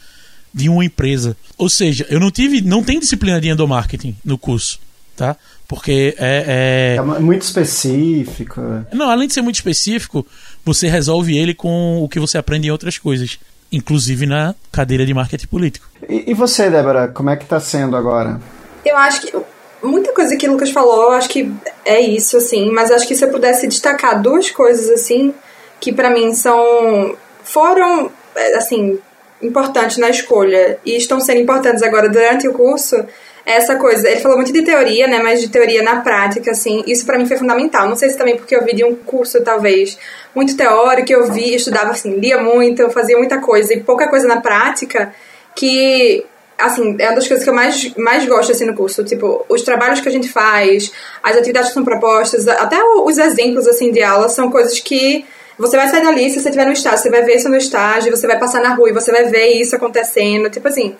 de 0.55 0.71
uma 0.71 0.83
empresa. 0.83 1.37
Ou 1.59 1.69
seja, 1.69 2.07
eu 2.09 2.19
não 2.19 2.31
tive, 2.31 2.63
não 2.63 2.83
tem 2.83 2.99
disciplina 2.99 3.39
de 3.39 3.51
endomarketing 3.51 4.17
no 4.25 4.39
curso, 4.39 4.81
tá? 5.15 5.37
Porque 5.69 6.15
é, 6.19 6.95
é... 6.97 6.97
é 6.97 7.03
muito 7.03 7.43
específico. 7.43 8.59
Não, 8.91 9.11
além 9.11 9.29
de 9.29 9.35
ser 9.35 9.43
muito 9.43 9.57
específico, 9.57 10.27
você 10.65 10.89
resolve 10.89 11.37
ele 11.37 11.53
com 11.53 12.03
o 12.03 12.09
que 12.09 12.19
você 12.19 12.39
aprende 12.39 12.69
em 12.69 12.71
outras 12.71 12.97
coisas, 12.97 13.39
inclusive 13.71 14.25
na 14.25 14.55
cadeira 14.73 15.05
de 15.05 15.13
marketing 15.13 15.47
político. 15.47 15.87
E, 16.09 16.31
e 16.31 16.35
você, 16.35 16.71
Débora, 16.71 17.09
como 17.09 17.29
é 17.29 17.37
que 17.37 17.45
está 17.45 17.61
sendo 17.61 17.97
agora? 17.97 18.41
Eu 18.83 18.97
acho 18.97 19.21
que 19.21 19.37
muita 19.83 20.15
coisa 20.15 20.35
que 20.39 20.49
o 20.49 20.53
Lucas 20.53 20.71
falou, 20.71 21.03
eu 21.03 21.13
acho 21.13 21.29
que 21.29 21.53
é 21.85 22.01
isso, 22.01 22.39
assim, 22.39 22.71
mas 22.73 22.91
acho 22.91 23.07
que 23.07 23.15
se 23.15 23.27
eu 23.27 23.31
pudesse 23.31 23.69
destacar 23.69 24.23
duas 24.23 24.51
coisas, 24.51 24.89
assim, 24.89 25.35
que 25.79 25.93
para 25.93 26.09
mim 26.09 26.33
são. 26.33 27.15
foram, 27.45 28.11
assim, 28.57 28.99
importantes 29.43 29.99
na 29.99 30.09
escolha 30.09 30.79
e 30.83 30.97
estão 30.97 31.21
sendo 31.21 31.41
importantes 31.41 31.83
agora 31.83 32.09
durante 32.09 32.49
o 32.49 32.55
curso 32.55 32.97
é 32.97 33.07
essa 33.49 33.77
coisa. 33.77 34.07
Ele 34.09 34.21
falou 34.21 34.37
muito 34.37 34.53
de 34.53 34.63
teoria, 34.63 35.09
né? 35.09 35.21
Mas 35.23 35.41
de 35.41 35.49
teoria 35.49 35.83
na 35.83 36.03
prática, 36.03 36.51
assim, 36.51 36.85
isso 36.87 37.07
para 37.07 37.19
mim 37.19 37.27
foi 37.27 37.39
fundamental. 37.39 37.89
Não 37.89 37.97
sei 37.97 38.11
se 38.11 38.19
também 38.19 38.37
porque 38.37 38.55
eu 38.55 38.63
vi 38.63 38.75
de 38.75 38.85
um 38.85 38.95
curso, 38.95 39.43
talvez, 39.43 39.99
muito 40.35 40.55
teórico, 40.55 41.11
eu 41.11 41.33
vi, 41.33 41.55
estudava 41.55 41.93
assim, 41.93 42.17
lia 42.17 42.43
muito, 42.43 42.91
fazia 42.91 43.17
muita 43.17 43.39
coisa 43.39 43.73
e 43.73 43.81
pouca 43.81 44.07
coisa 44.09 44.29
na 44.29 44.43
prática, 44.43 45.15
que 45.57 46.25
assim, 46.59 46.97
é 46.99 47.07
uma 47.07 47.15
das 47.15 47.27
coisas 47.27 47.43
que 47.43 47.49
eu 47.49 47.55
mais, 47.55 47.95
mais 47.95 48.27
gosto 48.27 48.53
assim 48.53 48.67
no 48.67 48.75
curso, 48.75 49.05
tipo, 49.05 49.47
os 49.49 49.63
trabalhos 49.63 50.01
que 50.01 50.09
a 50.09 50.13
gente 50.13 50.29
faz, 50.29 50.93
as 51.23 51.37
atividades 51.37 51.69
que 51.69 51.75
são 51.75 51.85
propostas, 51.85 52.49
até 52.49 52.83
os 52.83 53.17
exemplos 53.17 53.67
assim 53.67 53.93
de 53.93 54.03
aula 54.03 54.29
são 54.29 54.51
coisas 54.51 54.79
que 54.81 55.25
você 55.57 55.77
vai 55.77 55.89
sair 55.89 56.03
dali, 56.03 56.29
se 56.29 56.41
você 56.41 56.49
estiver 56.49 56.67
no 56.67 56.73
estágio, 56.73 56.99
você 56.99 57.11
vai 57.11 57.23
ver 57.23 57.37
isso 57.37 57.49
no 57.49 57.57
estágio, 57.57 58.15
você 58.15 58.27
vai 58.27 58.39
passar 58.39 58.61
na 58.61 58.75
rua 58.75 58.91
e 58.91 58.93
você 58.93 59.11
vai 59.11 59.25
ver 59.25 59.49
isso 59.55 59.75
acontecendo. 59.75 60.51
Tipo 60.51 60.69
assim, 60.69 60.97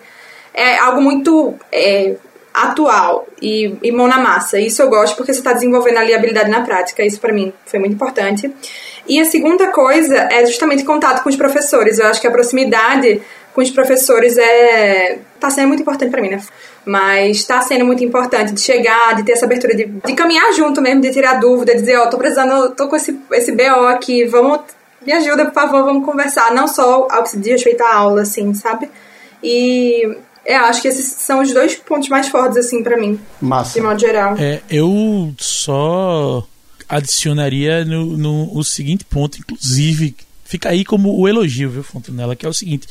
é 0.53 0.77
algo 0.77 1.01
muito 1.01 1.55
é, 1.71 2.15
atual 2.63 3.27
e, 3.41 3.75
e, 3.81 3.91
mão 3.91 4.07
na 4.07 4.19
massa. 4.19 4.59
Isso 4.59 4.81
eu 4.81 4.89
gosto 4.89 5.15
porque 5.15 5.33
você 5.33 5.39
está 5.39 5.53
desenvolvendo 5.53 5.97
ali 5.97 6.13
a 6.13 6.17
habilidade 6.17 6.49
na 6.49 6.61
prática. 6.61 7.03
Isso 7.03 7.19
para 7.19 7.33
mim 7.33 7.53
foi 7.65 7.79
muito 7.79 7.93
importante. 7.93 8.51
E 9.07 9.19
a 9.19 9.25
segunda 9.25 9.67
coisa 9.67 10.15
é 10.31 10.45
justamente 10.45 10.83
contato 10.83 11.23
com 11.23 11.29
os 11.29 11.35
professores. 11.35 11.99
Eu 11.99 12.07
acho 12.07 12.21
que 12.21 12.27
a 12.27 12.31
proximidade 12.31 13.21
com 13.53 13.61
os 13.61 13.71
professores 13.71 14.37
é 14.37 15.19
tá 15.39 15.49
sendo 15.49 15.69
muito 15.69 15.81
importante 15.81 16.11
para 16.11 16.21
mim, 16.21 16.29
né? 16.29 16.41
Mas 16.85 17.37
está 17.37 17.61
sendo 17.61 17.85
muito 17.85 18.03
importante 18.03 18.53
de 18.53 18.61
chegar, 18.61 19.15
de 19.15 19.23
ter 19.23 19.33
essa 19.33 19.45
abertura, 19.45 19.75
de, 19.75 19.85
de 19.85 20.13
caminhar 20.13 20.51
junto 20.53 20.81
mesmo, 20.81 21.01
de 21.01 21.11
tirar 21.11 21.39
dúvida, 21.39 21.73
de 21.73 21.79
dizer, 21.79 21.97
ó, 21.97 22.05
oh, 22.05 22.09
tô 22.09 22.17
precisando, 22.17 22.71
tô 22.71 22.87
com 22.87 22.95
esse, 22.95 23.19
esse 23.33 23.51
BO 23.51 23.87
aqui, 23.87 24.25
vamos, 24.25 24.59
me 25.05 25.13
ajuda, 25.13 25.45
por 25.45 25.53
favor, 25.53 25.83
vamos 25.83 26.05
conversar. 26.05 26.53
Não 26.53 26.67
só 26.67 27.07
ao 27.09 27.23
que 27.23 27.29
se 27.29 27.39
diz 27.39 27.53
respeito 27.53 27.81
à 27.83 27.95
aula, 27.95 28.21
assim, 28.21 28.53
sabe? 28.53 28.89
E 29.41 30.17
é, 30.49 30.55
acho 30.55 30.81
que 30.81 30.87
esses 30.87 31.05
são 31.21 31.43
os 31.43 31.53
dois 31.53 31.75
pontos 31.75 32.09
mais 32.09 32.27
fortes, 32.27 32.57
assim, 32.57 32.81
para 32.81 32.97
mim. 32.97 33.19
Massa. 33.39 33.79
De 33.79 33.85
modo 33.85 33.99
geral. 33.99 34.35
É, 34.35 34.61
eu 34.67 35.31
só 35.37 36.43
adicionaria 36.89 37.85
no, 37.85 38.17
no 38.17 38.57
o 38.57 38.63
seguinte 38.63 39.05
ponto, 39.05 39.37
inclusive, 39.37 40.15
fica 40.43 40.69
aí 40.69 40.83
como 40.83 41.15
o 41.15 41.27
elogio, 41.27 41.69
viu, 41.69 41.83
Fontanella, 41.83 42.35
que 42.35 42.47
é 42.47 42.49
o 42.49 42.53
seguinte. 42.53 42.87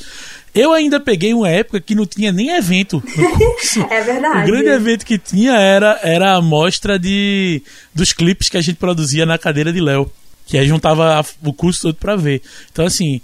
Eu 0.55 0.71
ainda 0.71 1.01
peguei 1.01 1.33
uma 1.33 1.49
época 1.49 1.81
que 1.81 1.93
não 1.93 2.05
tinha 2.05 2.31
nem 2.31 2.51
evento 2.55 3.03
no 3.17 3.29
curso. 3.37 3.85
é 3.89 4.01
verdade. 4.03 4.49
O 4.49 4.53
grande 4.53 4.69
evento 4.69 5.05
que 5.05 5.17
tinha 5.17 5.51
era, 5.57 5.99
era 6.01 6.35
a 6.35 6.41
mostra 6.41 6.97
de, 6.97 7.61
dos 7.93 8.13
clipes 8.13 8.47
que 8.47 8.55
a 8.55 8.61
gente 8.61 8.77
produzia 8.77 9.25
na 9.25 9.37
cadeira 9.37 9.73
de 9.73 9.81
Léo. 9.81 10.09
Que 10.45 10.57
aí 10.57 10.65
juntava 10.65 11.23
o 11.43 11.51
curso 11.51 11.81
todo 11.81 11.95
pra 11.95 12.15
ver. 12.15 12.41
Então, 12.71 12.85
assim, 12.85 13.19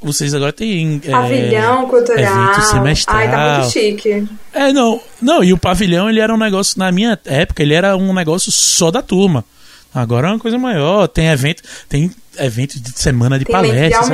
vocês 0.00 0.34
agora 0.34 0.52
têm. 0.52 1.00
É, 1.04 1.10
pavilhão 1.10 1.82
é, 1.82 1.86
cultural. 1.86 2.18
Evento 2.18 2.66
semestral. 2.66 3.16
Ai, 3.16 3.30
tá 3.30 3.58
muito 3.58 3.72
chique. 3.72 4.28
É, 4.52 4.72
não. 4.72 5.00
Não, 5.20 5.42
e 5.42 5.52
o 5.52 5.58
pavilhão, 5.58 6.08
ele 6.08 6.20
era 6.20 6.32
um 6.32 6.38
negócio, 6.38 6.78
na 6.78 6.90
minha 6.92 7.18
época, 7.24 7.62
ele 7.62 7.74
era 7.74 7.96
um 7.96 8.12
negócio 8.14 8.52
só 8.52 8.90
da 8.90 9.02
turma. 9.02 9.44
Agora 9.94 10.28
é 10.28 10.30
uma 10.32 10.38
coisa 10.38 10.58
maior. 10.58 11.08
Tem 11.08 11.28
evento, 11.28 11.62
tem 11.88 12.10
evento 12.38 12.78
de 12.78 12.90
semana 12.98 13.38
de 13.38 13.44
tem 13.44 13.52
palestras. 13.52 14.08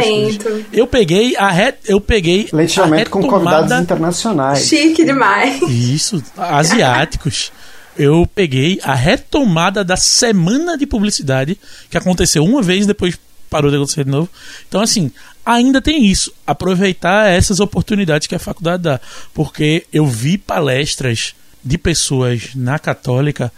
Eu 0.73 0.87
peguei 0.87 1.37
a 1.37 1.51
re, 1.51 1.75
eu 1.87 2.01
peguei 2.01 2.49
leite 2.53 2.81
de 2.81 3.05
com 3.11 3.27
convidados 3.27 3.73
internacionais. 3.73 4.67
Chique 4.67 5.05
demais. 5.05 5.61
Isso, 5.63 6.23
asiáticos. 6.37 7.53
eu 7.99 8.29
peguei 8.35 8.81
a 8.83 8.95
retomada 8.95 9.85
da 9.85 9.97
semana 9.97 10.79
de 10.79 10.87
publicidade 10.87 11.59
que 11.91 11.99
aconteceu 11.99 12.45
uma 12.45 12.63
vez 12.63 12.87
depois 12.87 13.19
parou 13.51 13.71
de 13.71 13.77
acontecer 13.77 14.05
de 14.05 14.11
novo. 14.11 14.29
Então 14.69 14.81
assim, 14.81 15.13
ainda 15.45 15.81
tem 15.81 16.07
isso, 16.07 16.33
aproveitar 16.47 17.29
essas 17.29 17.61
oportunidades 17.61 18.27
que 18.27 18.35
a 18.35 18.39
faculdade 18.39 18.85
dá, 18.85 19.01
porque 19.33 19.87
eu 19.93 20.07
vi 20.07 20.39
palestras 20.39 21.35
de 21.65 21.79
pessoas 21.79 22.51
na 22.55 22.79
Católica 22.79 23.53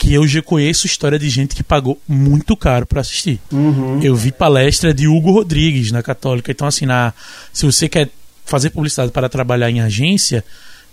que 0.00 0.14
eu 0.14 0.26
já 0.26 0.40
conheço 0.40 0.86
história 0.86 1.18
de 1.18 1.28
gente 1.28 1.54
que 1.54 1.62
pagou 1.62 2.00
muito 2.08 2.56
caro 2.56 2.86
para 2.86 3.02
assistir. 3.02 3.38
Uhum. 3.52 4.00
Eu 4.02 4.16
vi 4.16 4.32
palestra 4.32 4.94
de 4.94 5.06
Hugo 5.06 5.30
Rodrigues 5.30 5.92
na 5.92 6.02
Católica. 6.02 6.50
Então, 6.50 6.66
assim, 6.66 6.86
na, 6.86 7.12
se 7.52 7.66
você 7.66 7.86
quer 7.86 8.08
fazer 8.46 8.70
publicidade 8.70 9.12
para 9.12 9.28
trabalhar 9.28 9.70
em 9.70 9.82
agência, 9.82 10.42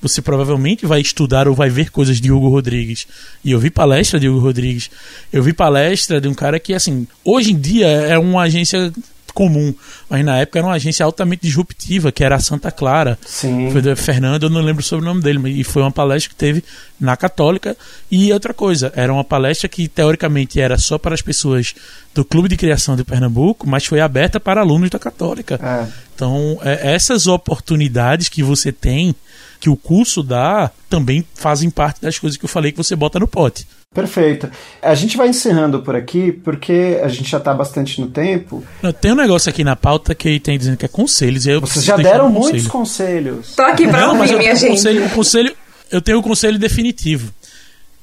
você 0.02 0.22
provavelmente 0.22 0.86
vai 0.86 1.00
estudar 1.00 1.48
ou 1.48 1.56
vai 1.56 1.70
ver 1.70 1.90
coisas 1.90 2.20
de 2.20 2.32
Hugo 2.34 2.50
Rodrigues. 2.50 3.08
E 3.46 3.52
eu 3.52 3.60
vi 3.60 3.70
palestra 3.70 4.20
de 4.20 4.28
Hugo 4.28 4.40
Rodrigues. 4.40 4.92
Eu 5.32 5.42
vi 5.42 5.54
palestra 5.54 6.20
de 6.20 6.28
um 6.28 6.34
cara 6.34 6.60
que, 6.60 6.74
assim, 6.74 7.08
hoje 7.24 7.54
em 7.54 7.60
dia 7.60 7.88
é 7.88 8.18
uma 8.18 8.44
agência 8.44 8.92
comum. 9.38 9.72
Mas 10.10 10.26
na 10.26 10.40
época 10.40 10.58
era 10.58 10.68
uma 10.68 10.74
agência 10.74 11.06
altamente 11.06 11.44
disruptiva, 11.44 12.12
que 12.12 12.24
era 12.24 12.36
a 12.36 12.40
Santa 12.40 12.72
Clara. 12.72 13.20
Sim. 13.24 13.70
Foi 13.72 13.84
do 13.84 13.96
Fernando, 13.96 14.44
eu 14.44 14.50
não 14.50 14.62
lembro 14.62 14.82
sobre 14.82 15.06
o 15.06 15.08
nome 15.08 15.22
dele, 15.22 15.38
mas 15.38 15.56
e 15.56 15.64
foi 15.64 15.84
uma 15.84 15.92
palestra 15.92 16.30
que 16.30 16.36
teve 16.36 16.64
na 17.00 17.16
Católica. 17.16 17.78
E 18.10 18.34
outra 18.34 18.52
coisa, 18.52 18.92
era 18.96 19.14
uma 19.14 19.24
palestra 19.24 19.70
que 19.70 19.88
teoricamente 19.88 20.60
era 20.60 20.76
só 20.80 20.98
para 20.98 21.14
as 21.14 21.22
pessoas 21.22 21.76
do 22.16 22.26
Clube 22.26 22.50
de 22.50 22.58
Criação 22.58 22.96
de 22.96 23.04
Pernambuco, 23.04 23.70
mas 23.70 23.86
foi 23.86 24.00
aberta 24.00 24.40
para 24.40 24.62
alunos 24.62 24.90
da 24.90 24.98
Católica. 24.98 25.60
É. 25.62 25.88
Então, 26.16 26.58
é, 26.64 26.96
essas 26.96 27.28
oportunidades 27.28 28.30
que 28.30 28.42
você 28.42 28.72
tem, 28.72 29.14
que 29.60 29.70
o 29.70 29.78
curso 29.78 30.24
dá, 30.24 30.72
também 30.90 31.24
fazem 31.36 31.70
parte 31.70 32.02
das 32.02 32.18
coisas 32.18 32.38
que 32.38 32.46
eu 32.46 32.50
falei 32.50 32.72
que 32.72 32.78
você 32.78 32.96
bota 32.96 33.20
no 33.20 33.28
pote. 33.28 33.68
Perfeito. 33.98 34.48
A 34.80 34.94
gente 34.94 35.18
vai 35.18 35.28
encerrando 35.28 35.82
por 35.82 35.96
aqui, 35.96 36.32
porque 36.32 37.00
a 37.04 37.08
gente 37.08 37.32
já 37.32 37.40
está 37.40 37.52
bastante 37.52 38.00
no 38.00 38.06
tempo. 38.06 38.64
Tem 39.02 39.12
um 39.12 39.16
negócio 39.16 39.50
aqui 39.50 39.64
na 39.64 39.76
pauta 39.76 40.14
que 40.14 40.40
tem 40.40 40.56
dizendo 40.56 40.78
que 40.78 40.86
é 40.86 40.88
conselhos. 40.88 41.48
E 41.48 41.50
eu 41.50 41.62
Vocês 41.62 41.84
já 41.84 41.98
deram 41.98 42.28
um 42.28 42.30
muitos 42.30 42.68
conselhos. 42.68 43.56
Tô 43.56 43.64
aqui 43.64 43.88
pra 43.88 44.02
Não, 44.02 44.20
ouvir, 44.20 44.38
minha 44.38 44.56
gente. 44.56 44.74
Conselho, 44.74 45.04
o 45.04 45.10
conselho, 45.10 45.56
eu 45.90 46.00
tenho 46.00 46.18
o 46.18 46.20
um 46.20 46.24
conselho 46.24 46.60
definitivo, 46.60 47.34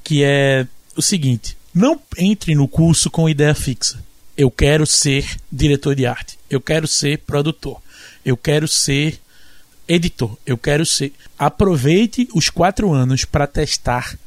que 0.03 0.21
é 0.21 0.67
o 0.97 1.01
seguinte: 1.01 1.55
não 1.73 1.97
entre 2.17 2.53
no 2.55 2.67
curso 2.67 3.09
com 3.09 3.29
ideia 3.29 3.55
fixa. 3.55 3.97
Eu 4.35 4.51
quero 4.51 4.85
ser 4.85 5.25
diretor 5.49 5.95
de 5.95 6.05
arte. 6.05 6.37
Eu 6.49 6.59
quero 6.59 6.89
ser 6.89 7.19
produtor. 7.19 7.81
Eu 8.25 8.35
quero 8.35 8.67
ser 8.67 9.17
editor. 9.87 10.35
Eu 10.45 10.57
quero 10.57 10.85
ser. 10.85 11.13
Aproveite 11.39 12.27
os 12.35 12.49
quatro 12.49 12.91
anos 12.91 13.23
para 13.23 13.47
testar 13.47 14.19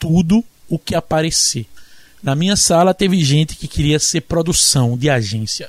tudo 0.00 0.44
o 0.68 0.78
que 0.78 0.94
aparecer. 0.94 1.66
Na 2.22 2.34
minha 2.34 2.56
sala 2.56 2.94
teve 2.94 3.22
gente 3.22 3.56
que 3.56 3.68
queria 3.68 3.98
ser 3.98 4.22
produção 4.22 4.96
de 4.96 5.08
agência. 5.08 5.68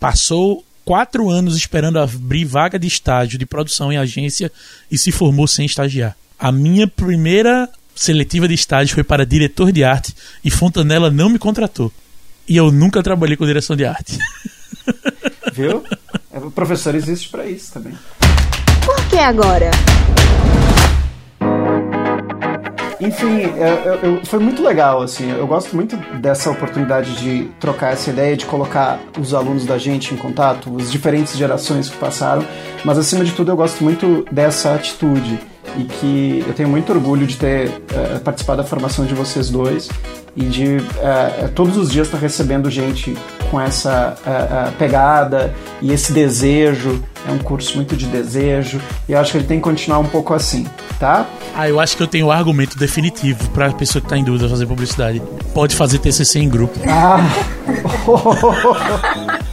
Passou 0.00 0.64
quatro 0.84 1.28
anos 1.30 1.56
esperando 1.56 1.98
abrir 1.98 2.44
vaga 2.44 2.78
de 2.78 2.86
estágio 2.86 3.38
de 3.38 3.46
produção 3.46 3.92
em 3.92 3.96
agência 3.96 4.50
e 4.90 4.96
se 4.96 5.10
formou 5.10 5.46
sem 5.46 5.66
estagiar. 5.66 6.16
A 6.38 6.52
minha 6.52 6.86
primeira 6.86 7.68
seletiva 7.94 8.46
de 8.46 8.54
estágio 8.54 8.94
foi 8.94 9.02
para 9.02 9.26
diretor 9.26 9.72
de 9.72 9.82
arte 9.82 10.14
e 10.44 10.50
Fontanella 10.50 11.10
não 11.10 11.28
me 11.28 11.38
contratou. 11.38 11.92
E 12.48 12.56
eu 12.56 12.70
nunca 12.70 13.02
trabalhei 13.02 13.36
com 13.36 13.44
direção 13.44 13.74
de 13.74 13.84
arte. 13.84 14.18
Viu? 15.52 15.82
O 16.32 16.50
professor 16.50 16.94
existe 16.94 17.28
para 17.28 17.46
isso 17.46 17.72
também. 17.72 17.94
Por 18.84 19.08
que 19.08 19.18
agora? 19.18 19.70
Enfim, 23.00 23.42
eu, 23.42 24.10
eu, 24.10 24.24
foi 24.24 24.38
muito 24.38 24.62
legal, 24.62 25.02
assim. 25.02 25.30
Eu 25.30 25.46
gosto 25.46 25.74
muito 25.76 25.96
dessa 26.18 26.50
oportunidade 26.50 27.16
de 27.16 27.50
trocar 27.60 27.92
essa 27.92 28.10
ideia, 28.10 28.36
de 28.36 28.46
colocar 28.46 28.98
os 29.18 29.34
alunos 29.34 29.66
da 29.66 29.76
gente 29.76 30.14
em 30.14 30.16
contato, 30.16 30.74
as 30.80 30.90
diferentes 30.90 31.36
gerações 31.36 31.88
que 31.88 31.96
passaram. 31.96 32.44
Mas, 32.84 32.98
acima 32.98 33.24
de 33.24 33.32
tudo, 33.32 33.52
eu 33.52 33.56
gosto 33.56 33.84
muito 33.84 34.24
dessa 34.30 34.74
atitude 34.74 35.38
e 35.76 35.84
que 35.84 36.44
eu 36.46 36.54
tenho 36.54 36.68
muito 36.68 36.90
orgulho 36.92 37.26
de 37.26 37.36
ter 37.36 37.68
uh, 37.68 38.20
participado 38.24 38.62
da 38.62 38.68
formação 38.68 39.04
de 39.04 39.14
vocês 39.14 39.50
dois 39.50 39.88
e 40.36 40.44
de 40.44 40.76
uh, 40.76 41.48
todos 41.54 41.76
os 41.76 41.90
dias 41.90 42.06
estar 42.06 42.18
recebendo 42.18 42.70
gente 42.70 43.16
com 43.50 43.60
essa 43.60 44.16
uh, 44.20 44.72
pegada 44.76 45.54
e 45.80 45.92
esse 45.92 46.12
desejo. 46.12 47.02
É 47.28 47.32
um 47.32 47.38
curso 47.38 47.74
muito 47.74 47.96
de 47.96 48.06
desejo 48.06 48.80
e 49.08 49.12
eu 49.12 49.18
acho 49.18 49.32
que 49.32 49.38
ele 49.38 49.46
tem 49.46 49.56
que 49.58 49.64
continuar 49.64 49.98
um 49.98 50.04
pouco 50.04 50.32
assim, 50.32 50.64
tá? 51.00 51.26
Ah, 51.56 51.68
eu 51.68 51.80
acho 51.80 51.96
que 51.96 52.02
eu 52.02 52.06
tenho 52.06 52.26
o 52.26 52.28
um 52.28 52.32
argumento 52.32 52.78
definitivo 52.78 53.50
para 53.50 53.66
a 53.66 53.72
pessoa 53.72 54.00
que 54.00 54.06
está 54.06 54.16
em 54.16 54.22
dúvida 54.22 54.48
fazer 54.48 54.64
publicidade. 54.64 55.20
Pode 55.52 55.74
fazer 55.74 55.98
TCC 55.98 56.38
em 56.38 56.48
grupo. 56.48 56.78
Ah! 56.86 57.18